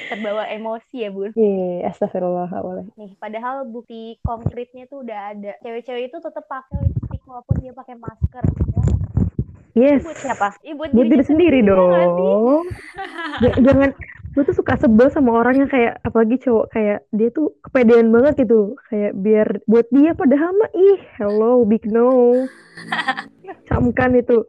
Terbawa 0.10 0.44
emosi 0.50 0.96
ya 1.06 1.10
bun. 1.14 1.32
Iya, 1.38 1.90
astagfirullah 1.94 2.50
nggak 2.50 2.64
boleh. 2.66 2.86
Nih, 2.98 3.12
padahal 3.22 3.56
bukti 3.70 4.18
konkretnya 4.26 4.90
tuh 4.90 5.06
udah 5.06 5.20
ada. 5.34 5.52
Cewek-cewek 5.62 6.10
itu 6.10 6.18
tetap 6.18 6.46
pakai 6.50 6.78
lipstick 6.90 7.22
walaupun 7.30 7.56
dia 7.62 7.74
pakai 7.76 7.96
masker. 7.98 8.44
Ya. 8.74 8.82
Yes, 9.76 10.02
Itu 10.02 10.08
buat 10.08 10.20
siapa? 10.24 10.48
Buat, 10.80 10.92
buat 10.96 11.08
diri 11.08 11.10
dirinya 11.12 11.26
sendiri 11.28 11.60
ya 11.60 11.68
dong. 11.68 12.64
Ja- 13.44 13.58
jangan, 13.60 13.90
gue 14.36 14.44
tuh 14.44 14.52
suka 14.52 14.76
sebel 14.76 15.08
sama 15.08 15.32
orang 15.32 15.64
yang 15.64 15.72
kayak, 15.72 16.04
apalagi 16.04 16.36
cowok 16.44 16.68
kayak 16.76 17.08
dia 17.16 17.32
tuh 17.32 17.56
kepedean 17.64 18.12
banget 18.12 18.44
gitu, 18.44 18.76
kayak 18.92 19.16
biar 19.16 19.64
buat 19.64 19.88
dia 19.96 20.12
padahal 20.12 20.52
mah 20.60 20.72
ih, 20.76 21.00
hello 21.16 21.64
big 21.64 21.88
no, 21.88 22.44
camkan 23.66 24.12
itu, 24.14 24.46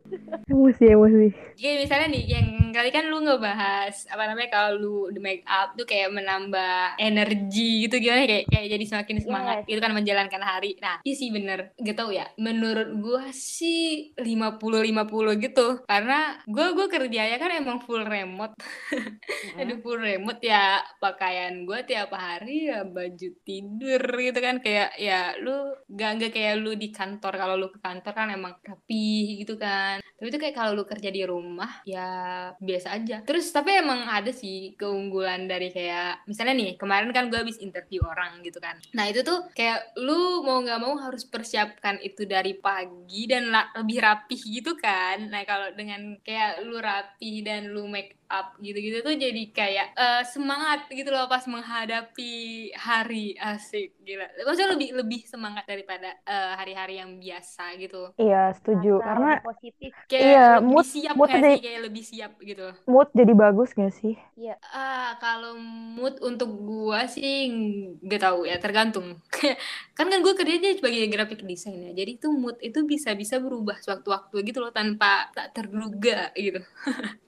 emosi 0.47 0.85
emosi. 0.87 1.29
Kayak 1.57 1.77
misalnya 1.83 2.09
nih, 2.13 2.25
yang 2.29 2.47
kali 2.71 2.93
kan 2.93 3.09
lu 3.09 3.25
ngebahas 3.25 3.95
apa 4.13 4.29
namanya 4.29 4.53
kalau 4.53 4.71
lu 4.77 4.97
di 5.09 5.17
make 5.17 5.41
up 5.49 5.73
tuh 5.73 5.89
kayak 5.89 6.13
menambah 6.13 7.01
energi 7.01 7.89
gitu 7.89 7.97
gimana 7.97 8.29
kayak 8.29 8.45
kayak 8.53 8.69
jadi 8.69 8.85
semakin 8.85 9.17
semangat 9.19 9.57
Yes. 9.57 9.69
gitu 9.73 9.81
kan 9.81 9.93
menjalankan 9.97 10.43
hari. 10.45 10.77
Nah, 10.85 11.01
iya 11.01 11.15
sih 11.17 11.33
bener. 11.33 11.73
Gak 11.81 11.97
tau 11.97 12.13
ya. 12.13 12.29
Menurut 12.37 12.93
gua 13.01 13.33
sih 13.33 14.13
50-50 14.21 15.41
gitu. 15.41 15.81
Karena 15.89 16.37
gua 16.45 16.77
gua 16.77 16.87
kerjanya 16.87 17.41
kan 17.41 17.57
emang 17.57 17.81
full 17.81 18.05
remote. 18.05 18.53
Aduh 19.59 19.81
full 19.81 19.97
remote 19.97 20.45
ya 20.45 20.77
pakaian 21.01 21.65
gua 21.65 21.81
tiap 21.89 22.13
hari 22.13 22.69
ya 22.69 22.85
baju 22.85 23.29
tidur 23.41 24.03
gitu 24.21 24.39
kan 24.39 24.61
kayak 24.61 24.93
ya 25.01 25.33
lu 25.41 25.55
gak 25.89 26.21
gak 26.21 26.33
kayak 26.37 26.61
lu 26.61 26.77
di 26.77 26.93
kantor 26.93 27.33
kalau 27.33 27.57
lu 27.57 27.73
ke 27.73 27.81
kantor 27.81 28.13
kan 28.17 28.33
emang 28.33 28.57
rapi 28.65 29.45
gitu 29.45 29.61
kan. 29.61 30.01
Tapi 30.17 30.33
itu 30.33 30.41
kayak 30.41 30.57
kalau 30.57 30.73
lu 30.73 30.89
kerja 30.89 31.13
di 31.13 31.21
rumah 31.29 31.85
ya 31.85 32.09
biasa 32.57 32.97
aja. 32.97 33.21
Terus 33.29 33.53
tapi 33.53 33.77
emang 33.77 34.09
ada 34.09 34.33
sih 34.33 34.73
keunggulan 34.81 35.45
dari 35.45 35.69
kayak 35.69 36.25
misalnya 36.25 36.57
nih 36.57 36.81
kemarin 36.81 37.13
kan 37.13 37.29
gue 37.29 37.37
habis 37.37 37.61
interview 37.61 38.01
orang 38.09 38.41
gitu 38.41 38.57
kan. 38.57 38.81
Nah 38.97 39.13
itu 39.13 39.21
tuh 39.21 39.53
kayak 39.53 39.93
lu 40.01 40.41
mau 40.41 40.65
nggak 40.65 40.81
mau 40.81 40.97
harus 40.97 41.29
persiapkan 41.29 42.01
itu 42.01 42.25
dari 42.25 42.57
pagi 42.57 43.29
dan 43.29 43.53
lebih 43.53 44.01
rapih 44.01 44.41
gitu 44.41 44.73
kan. 44.81 45.29
Nah 45.29 45.45
kalau 45.45 45.69
dengan 45.77 46.17
kayak 46.25 46.65
lu 46.65 46.81
rapih 46.81 47.45
dan 47.45 47.69
lu 47.69 47.85
make 47.85 48.17
up 48.29 48.59
gitu-gitu 48.59 49.01
tuh 49.01 49.15
jadi 49.15 49.43
kayak 49.51 49.89
eh, 49.95 50.23
semangat 50.25 50.87
gitu 50.89 51.09
loh 51.09 51.25
pas 51.25 51.43
menghadapi 51.45 52.33
hari 52.73 53.33
asik 53.35 53.95
gila 54.01 54.27
maksudnya 54.41 54.71
lebih 54.73 54.89
lebih 54.95 55.21
semangat 55.25 55.65
daripada 55.65 56.11
eh, 56.21 56.53
hari-hari 56.55 56.99
yang 56.99 57.17
biasa 57.17 57.75
gitu 57.77 58.11
Iya, 58.17 58.53
setuju. 58.53 58.99
Rasa 58.99 59.07
Karena 59.09 59.31
positif. 59.41 59.91
kayak 60.07 60.23
Iya, 60.23 60.47
lebih 60.57 60.69
mood- 60.69 60.89
siap 60.89 61.15
mood 61.15 61.29
jadi- 61.29 61.45
sih 61.49 61.63
kayak 61.63 61.81
lebih 61.83 62.05
siap 62.05 62.33
gitu 62.41 62.67
mood 62.87 63.09
jadi 63.13 63.33
bagus 63.33 63.69
gak 63.73 63.93
sih? 63.93 64.15
Iya. 64.35 64.55
ah 64.69 65.17
kalau 65.17 65.57
mood 65.91 66.21
untuk 66.21 66.51
gua 66.59 67.07
sih 67.07 67.49
nggak 67.99 68.21
tahu 68.21 68.45
ya 68.45 68.57
tergantung 68.57 69.17
kan 69.97 70.07
kan 70.07 70.21
gua 70.21 70.33
kerjanya 70.33 70.73
sebagai 70.73 71.07
graphic 71.07 71.41
design 71.43 71.83
ya 71.85 71.93
jadi 71.95 72.17
tuh 72.17 72.33
mood 72.33 72.57
itu 72.61 72.85
bisa-bisa 72.85 73.37
berubah 73.37 73.79
sewaktu-waktu 73.79 74.37
gitu 74.45 74.59
loh 74.59 74.71
tanpa 74.71 75.31
tak 75.33 75.53
terduga 75.53 76.31
gitu 76.35 76.61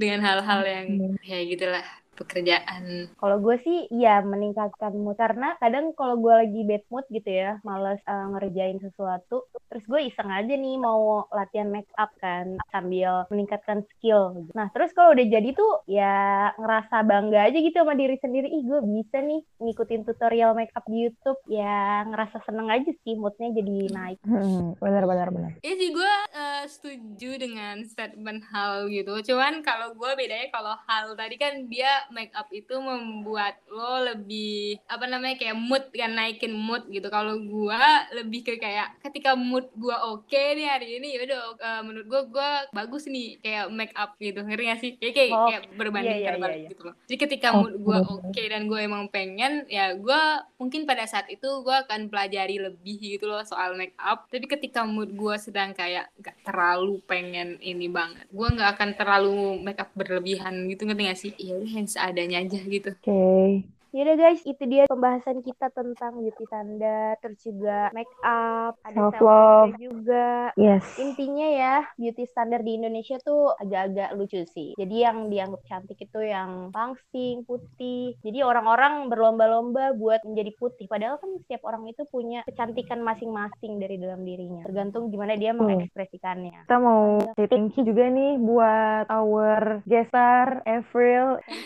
dengan 0.00 0.20
hal-hal 0.26 0.60
yang 0.64 0.86
ya 1.26 1.38
gitulah 1.50 1.84
pekerjaan 2.18 3.06
Kalau 3.18 3.38
gue 3.38 3.56
sih 3.62 3.86
ya 3.94 4.18
meningkatkan 4.22 4.94
mood 4.98 5.18
karena 5.18 5.58
kadang 5.60 5.92
kalau 5.98 6.18
gue 6.18 6.34
lagi 6.34 6.60
bad 6.64 6.84
mood 6.88 7.06
gitu 7.10 7.28
ya, 7.28 7.58
males 7.66 8.00
eh, 8.06 8.26
ngerjain 8.34 8.78
sesuatu, 8.80 9.46
terus 9.68 9.84
gue 9.84 10.00
iseng 10.08 10.30
aja 10.30 10.54
nih 10.54 10.76
mau 10.78 11.26
latihan 11.34 11.68
make 11.68 11.90
up 11.98 12.10
kan 12.22 12.56
sambil 12.70 13.26
meningkatkan 13.28 13.84
skill. 13.94 14.48
Nah 14.54 14.70
terus 14.72 14.94
kalau 14.94 15.12
udah 15.12 15.26
jadi 15.26 15.50
tuh 15.52 15.84
ya 15.90 16.50
ngerasa 16.56 17.04
bangga 17.04 17.50
aja 17.50 17.58
gitu 17.58 17.76
sama 17.76 17.98
diri 17.98 18.16
sendiri, 18.18 18.48
ih 18.48 18.62
gue 18.64 18.80
bisa 18.82 19.20
nih 19.20 19.42
ngikutin 19.60 20.02
tutorial 20.08 20.56
make 20.56 20.72
up 20.72 20.86
di 20.88 21.06
YouTube, 21.06 21.38
ya 21.50 22.06
ngerasa 22.08 22.42
seneng 22.46 22.72
aja 22.72 22.90
sih 23.04 23.14
moodnya 23.14 23.52
jadi 23.52 23.76
naik. 23.92 24.18
Hmm, 24.24 24.74
benar 24.80 25.04
benar 25.04 25.28
benar. 25.34 25.52
Iya 25.60 25.74
sih 25.76 25.90
gue 25.92 26.14
eh, 26.32 26.64
setuju 26.66 27.30
dengan 27.36 27.82
statement 27.84 28.46
hal 28.48 28.88
gitu. 28.88 29.12
Cuman 29.34 29.60
kalau 29.60 29.92
gue 29.92 30.10
bedanya 30.16 30.48
kalau 30.54 30.74
hal 30.88 31.12
tadi 31.18 31.36
kan 31.36 31.68
dia 31.68 32.07
make 32.10 32.32
up 32.32 32.48
itu 32.50 32.74
membuat 32.74 33.58
lo 33.68 34.04
lebih 34.04 34.80
apa 34.86 35.04
namanya 35.04 35.36
kayak 35.36 35.56
mood 35.56 35.84
kan 35.90 36.12
naikin 36.12 36.52
mood 36.52 36.86
gitu. 36.88 37.08
Kalau 37.08 37.36
gue 37.36 37.82
lebih 38.14 38.40
ke 38.42 38.52
kayak 38.56 38.98
ketika 39.02 39.32
mood 39.34 39.68
gue 39.74 39.94
oke 39.94 40.28
nih 40.32 40.66
hari 40.66 40.98
ini 40.98 41.16
yaudah 41.16 41.40
eh, 41.56 41.82
menurut 41.82 42.06
gue 42.06 42.20
gue 42.30 42.50
bagus 42.70 43.06
nih 43.06 43.38
kayak 43.38 43.64
make 43.70 43.94
up 43.94 44.14
gitu. 44.18 44.40
Ngerti 44.40 44.64
gak 44.64 44.80
sih? 44.80 44.92
Kayak 44.96 45.14
kayak, 45.14 45.30
Oh, 45.30 45.46
kayak 45.46 45.62
berbanding 45.72 46.18
iya, 46.18 46.22
iya, 46.24 46.28
terbalik 46.34 46.58
iya, 46.58 46.68
gitu 46.68 46.82
loh. 46.84 46.94
Jadi 47.04 47.16
ketika 47.18 47.48
Oh, 47.48 47.60
mood 47.60 47.74
gue 47.76 47.98
benar-benar. 47.98 48.30
oke 48.30 48.42
dan 48.44 48.62
gue 48.64 48.80
emang 48.80 49.04
pengen 49.08 49.52
ya 49.66 49.92
gue 49.92 50.20
mungkin 50.56 50.82
pada 50.84 51.04
saat 51.04 51.26
itu 51.28 51.46
gue 51.60 51.76
akan 51.84 52.08
pelajari 52.08 52.58
lebih 52.58 52.96
gitu 52.98 53.26
loh 53.26 53.42
soal 53.42 53.74
make 53.74 53.94
up 53.96 54.26
tapi 54.28 54.44
ketika 54.44 54.82
mood 54.82 55.12
gue 55.12 55.34
sedang 55.36 55.70
kayak 55.72 56.10
gak 56.18 56.34
terlalu 56.42 56.98
pengen 57.04 57.56
ini 57.60 57.86
banget 57.86 58.26
gue 58.28 58.48
nggak 58.48 58.70
akan 58.74 58.90
terlalu 58.94 59.36
make 59.60 59.78
up 59.78 59.90
berlebihan 59.94 60.66
gitu 60.66 60.84
ngerti 60.84 61.02
gak 61.04 61.18
sih 61.18 61.32
iya 61.36 61.54
udah 61.56 61.72
yang 61.78 61.88
seadanya 61.98 62.36
aja 62.44 62.58
gitu 62.74 62.90
Oke. 63.02 63.77
Yaudah 63.88 64.16
guys, 64.16 64.44
itu 64.44 64.62
dia 64.64 64.84
pembahasan 64.84 65.40
kita 65.40 65.72
tentang 65.72 66.20
beauty 66.20 66.44
standar, 66.44 67.16
terus 67.18 67.40
juga 67.40 67.88
make 67.90 68.10
up, 68.20 68.76
ada 68.84 69.08
Self 69.08 69.16
love. 69.18 69.72
juga. 69.76 70.52
Yes. 70.54 70.84
Intinya 70.96 71.48
ya, 71.48 71.74
beauty 71.94 72.24
standar 72.24 72.60
di 72.60 72.76
Indonesia 72.76 73.16
tuh 73.18 73.56
agak-agak 73.56 74.12
lucu 74.12 74.44
sih. 74.46 74.76
Jadi 74.76 74.96
yang 74.98 75.28
dianggap 75.28 75.64
cantik 75.64 75.96
itu 75.96 76.20
yang 76.20 76.68
pangsing, 76.68 77.48
putih. 77.48 78.12
Jadi 78.20 78.44
orang-orang 78.44 79.08
berlomba-lomba 79.08 79.94
buat 79.94 80.20
menjadi 80.22 80.52
putih. 80.54 80.84
Padahal 80.84 81.16
kan 81.16 81.40
setiap 81.40 81.64
orang 81.64 81.88
itu 81.88 82.04
punya 82.04 82.44
kecantikan 82.44 83.00
masing-masing 83.00 83.80
dari 83.80 83.96
dalam 83.96 84.20
dirinya. 84.20 84.64
Tergantung 84.64 85.08
gimana 85.08 85.32
dia 85.32 85.50
Hmm. 85.50 85.64
mengekspresikannya. 85.64 86.68
Kita 86.68 86.76
mau 86.76 87.24
say 87.34 87.48
thank 87.48 87.72
you 87.74 87.82
juga 87.82 88.04
nih 88.08 88.36
buat 88.36 89.08
our 89.08 89.80
guest 89.84 90.12
star 90.12 90.60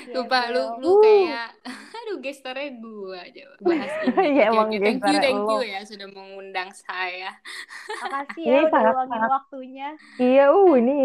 you, 0.07 0.15
Lupa 0.15 0.51
lu 0.51 0.79
lu 0.79 0.99
kayak 1.01 1.51
aduh 1.99 2.12
gestarnya 2.19 2.69
gua 2.77 3.23
aja 3.23 3.45
bahas 3.59 3.91
ini. 4.03 4.13
Iya, 4.33 4.45
Oke, 4.45 4.51
emang 4.51 4.69
oke, 4.69 4.79
thank 4.79 5.01
you 5.01 5.19
thank 5.19 5.41
you 5.41 5.61
ya 5.63 5.81
sudah 5.83 6.09
mengundang 6.09 6.69
saya. 6.75 7.31
Makasih 7.99 8.43
Ini 8.43 8.49
ya 8.49 8.61
udah 8.61 8.71
sangat- 8.71 8.93
luangin 8.93 9.13
sangat- 9.15 9.33
waktunya. 9.33 9.89
Iya, 10.17 10.45
uh 10.49 10.73
ini 10.75 10.97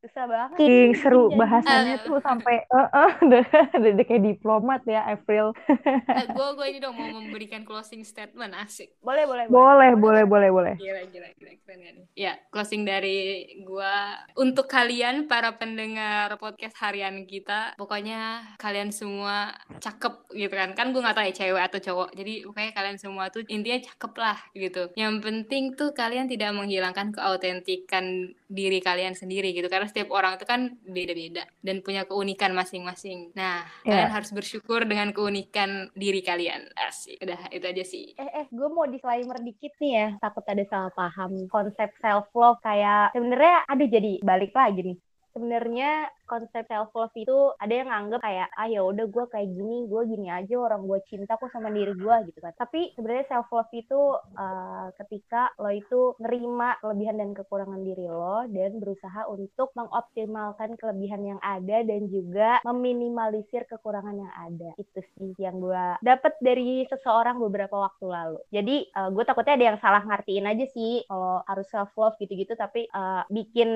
Susah 0.00 0.24
banget. 0.26 0.56
saking 0.56 0.92
seru 0.94 1.24
bahasannya 1.32 1.96
Eh. 1.96 2.04
tuh 2.04 2.18
sampai 2.18 2.54
eh 2.60 2.88
eh 2.90 3.12
udah 3.24 3.42
udah 3.72 4.04
kayak 4.04 4.22
diplomat 4.26 4.80
ya 4.84 5.00
April. 5.06 5.52
Eh, 5.66 6.26
gua 6.30 6.52
gua 6.52 6.66
ini 6.66 6.78
dong 6.78 6.94
mau 6.94 7.08
memberikan 7.20 7.62
closing 7.62 8.02
statement 8.02 8.52
asik. 8.56 8.96
Boleh, 9.00 9.24
boleh, 9.24 9.44
Boleh, 9.46 9.92
boleh, 9.94 10.24
boleh, 10.24 10.50
boleh. 10.50 10.74
Gila, 10.76 11.02
gila, 11.06 11.28
gila, 11.32 11.52
keren 11.60 11.80
ya. 11.80 11.92
Ya, 12.16 12.32
closing 12.48 12.82
dari 12.82 13.18
gua 13.62 13.92
untuk 14.34 14.66
kalian 14.66 15.26
para 15.26 15.54
pendengar 15.54 16.00
podcast 16.36 16.74
harian 16.78 17.22
kita, 17.22 17.74
pokoknya 17.76 18.20
kalian 18.56 18.90
semua 18.90 19.52
cakep 19.76 20.14
gitu 20.32 20.49
kan. 20.54 20.70
Kan 20.74 20.90
gue 20.90 21.00
nggak 21.02 21.16
tahu 21.16 21.26
ya 21.26 21.34
cewek 21.34 21.62
atau 21.66 21.78
cowok. 21.80 22.08
Jadi 22.14 22.34
pokoknya 22.46 22.72
kalian 22.72 22.96
semua 22.98 23.24
tuh 23.30 23.42
intinya 23.46 23.78
cakep 23.82 24.12
lah 24.18 24.38
gitu. 24.52 24.82
Yang 24.94 25.14
penting 25.22 25.64
tuh 25.74 25.90
kalian 25.92 26.26
tidak 26.26 26.50
menghilangkan 26.54 27.14
keautentikan 27.14 28.04
diri 28.50 28.78
kalian 28.82 29.14
sendiri 29.14 29.54
gitu. 29.54 29.70
Karena 29.70 29.86
setiap 29.86 30.10
orang 30.10 30.36
itu 30.38 30.46
kan 30.46 30.74
beda-beda 30.82 31.44
dan 31.62 31.82
punya 31.82 32.06
keunikan 32.06 32.52
masing-masing. 32.52 33.30
Nah, 33.34 33.62
Ya. 33.82 34.06
kalian 34.06 34.12
harus 34.12 34.30
bersyukur 34.30 34.82
dengan 34.84 35.10
keunikan 35.10 35.90
diri 35.94 36.20
kalian. 36.20 36.70
Asik. 36.74 37.20
Udah, 37.22 37.50
itu 37.50 37.66
aja 37.66 37.84
sih. 37.84 38.14
Eh, 38.16 38.30
eh, 38.42 38.46
gue 38.50 38.68
mau 38.70 38.86
disclaimer 38.86 39.38
dikit 39.42 39.72
nih 39.78 39.92
ya. 39.94 40.08
Takut 40.18 40.44
ada 40.46 40.64
salah 40.66 40.92
paham. 40.92 41.46
Konsep 41.46 41.90
self-love 42.00 42.58
kayak 42.60 43.14
sebenarnya, 43.14 43.56
aduh 43.66 43.88
jadi 43.88 44.12
balik 44.22 44.52
lagi 44.54 44.94
nih. 44.94 44.98
Sebenarnya 45.30 46.10
konsep 46.30 46.62
self 46.70 46.94
love 46.94 47.10
itu 47.18 47.50
ada 47.58 47.74
yang 47.74 47.90
nganggep 47.90 48.22
kayak 48.22 48.48
ah 48.54 48.70
ya 48.70 48.86
udah 48.86 49.06
gue 49.10 49.24
kayak 49.26 49.50
gini, 49.50 49.90
gue 49.90 50.02
gini 50.06 50.28
aja 50.30 50.54
orang 50.54 50.86
gue 50.86 51.02
cinta 51.10 51.34
kok 51.34 51.50
sama 51.50 51.74
diri 51.74 51.90
gue 51.98 52.16
gitu 52.30 52.38
kan. 52.38 52.54
Tapi 52.54 52.94
sebenarnya 52.94 53.26
self 53.26 53.50
love 53.50 53.72
itu 53.74 54.00
uh, 54.38 54.86
ketika 55.02 55.50
lo 55.58 55.74
itu 55.74 56.14
nerima 56.22 56.78
kelebihan 56.78 57.18
dan 57.18 57.30
kekurangan 57.34 57.82
diri 57.82 58.06
lo 58.06 58.46
dan 58.46 58.78
berusaha 58.78 59.26
untuk 59.26 59.74
mengoptimalkan 59.74 60.78
kelebihan 60.78 61.22
yang 61.34 61.40
ada 61.42 61.82
dan 61.82 62.06
juga 62.06 62.62
meminimalisir 62.62 63.66
kekurangan 63.66 64.14
yang 64.14 64.34
ada. 64.38 64.70
Itu 64.78 65.02
sih 65.18 65.34
yang 65.42 65.58
gue 65.58 65.98
dapat 65.98 66.38
dari 66.38 66.86
seseorang 66.86 67.42
beberapa 67.42 67.74
waktu 67.74 68.06
lalu. 68.06 68.38
Jadi 68.54 68.76
uh, 68.94 69.10
gue 69.10 69.24
takutnya 69.26 69.58
ada 69.58 69.66
yang 69.74 69.78
salah 69.82 70.02
ngertiin 70.06 70.46
aja 70.46 70.66
sih 70.70 71.02
kalau 71.08 71.42
harus 71.48 71.66
self 71.72 71.90
love 71.98 72.14
gitu-gitu 72.20 72.54
tapi 72.54 72.86
uh, 72.92 73.24
bikin 73.32 73.68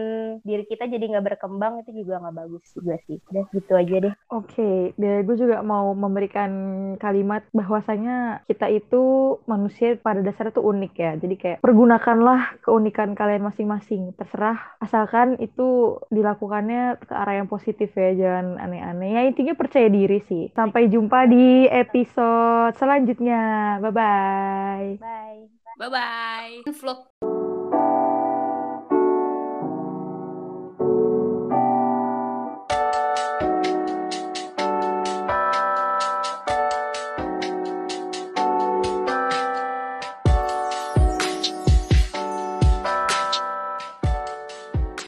diri 0.45 0.65
kita 0.69 0.87
jadi 0.87 1.05
nggak 1.17 1.35
berkembang 1.35 1.81
itu 1.83 2.05
juga 2.05 2.21
nggak 2.21 2.37
juga 2.49 2.97
sih. 3.07 3.19
Udah 3.31 3.45
gitu 3.53 3.73
aja 3.75 3.95
deh. 4.11 4.15
Oke, 4.33 4.93
dan 4.99 5.25
gue 5.25 5.37
juga 5.37 5.61
mau 5.61 5.93
memberikan 5.93 6.51
kalimat 6.99 7.45
bahwasanya 7.55 8.45
kita 8.49 8.71
itu 8.71 9.37
manusia 9.49 9.97
pada 9.99 10.21
dasarnya 10.21 10.57
tuh 10.57 10.67
unik 10.69 10.93
ya. 10.95 11.13
Jadi 11.19 11.35
kayak 11.39 11.59
pergunakanlah 11.65 12.61
keunikan 12.65 13.17
kalian 13.17 13.45
masing-masing. 13.47 14.15
Terserah 14.17 14.79
asalkan 14.81 15.37
itu 15.39 15.99
dilakukannya 16.09 17.01
ke 17.03 17.15
arah 17.15 17.41
yang 17.43 17.49
positif 17.51 17.93
ya, 17.95 18.15
jangan 18.15 18.61
aneh-aneh. 18.61 19.15
Ya 19.15 19.23
intinya 19.27 19.55
percaya 19.57 19.89
diri 19.91 20.21
sih. 20.27 20.51
Sampai 20.55 20.89
jumpa 20.89 21.27
di 21.29 21.67
episode 21.69 22.77
selanjutnya. 22.79 23.79
Bye-bye. 23.83 25.01
Bye. 25.01 25.43
Bye 25.75 25.91
bye. 25.91 26.55
Vlog 26.71 27.34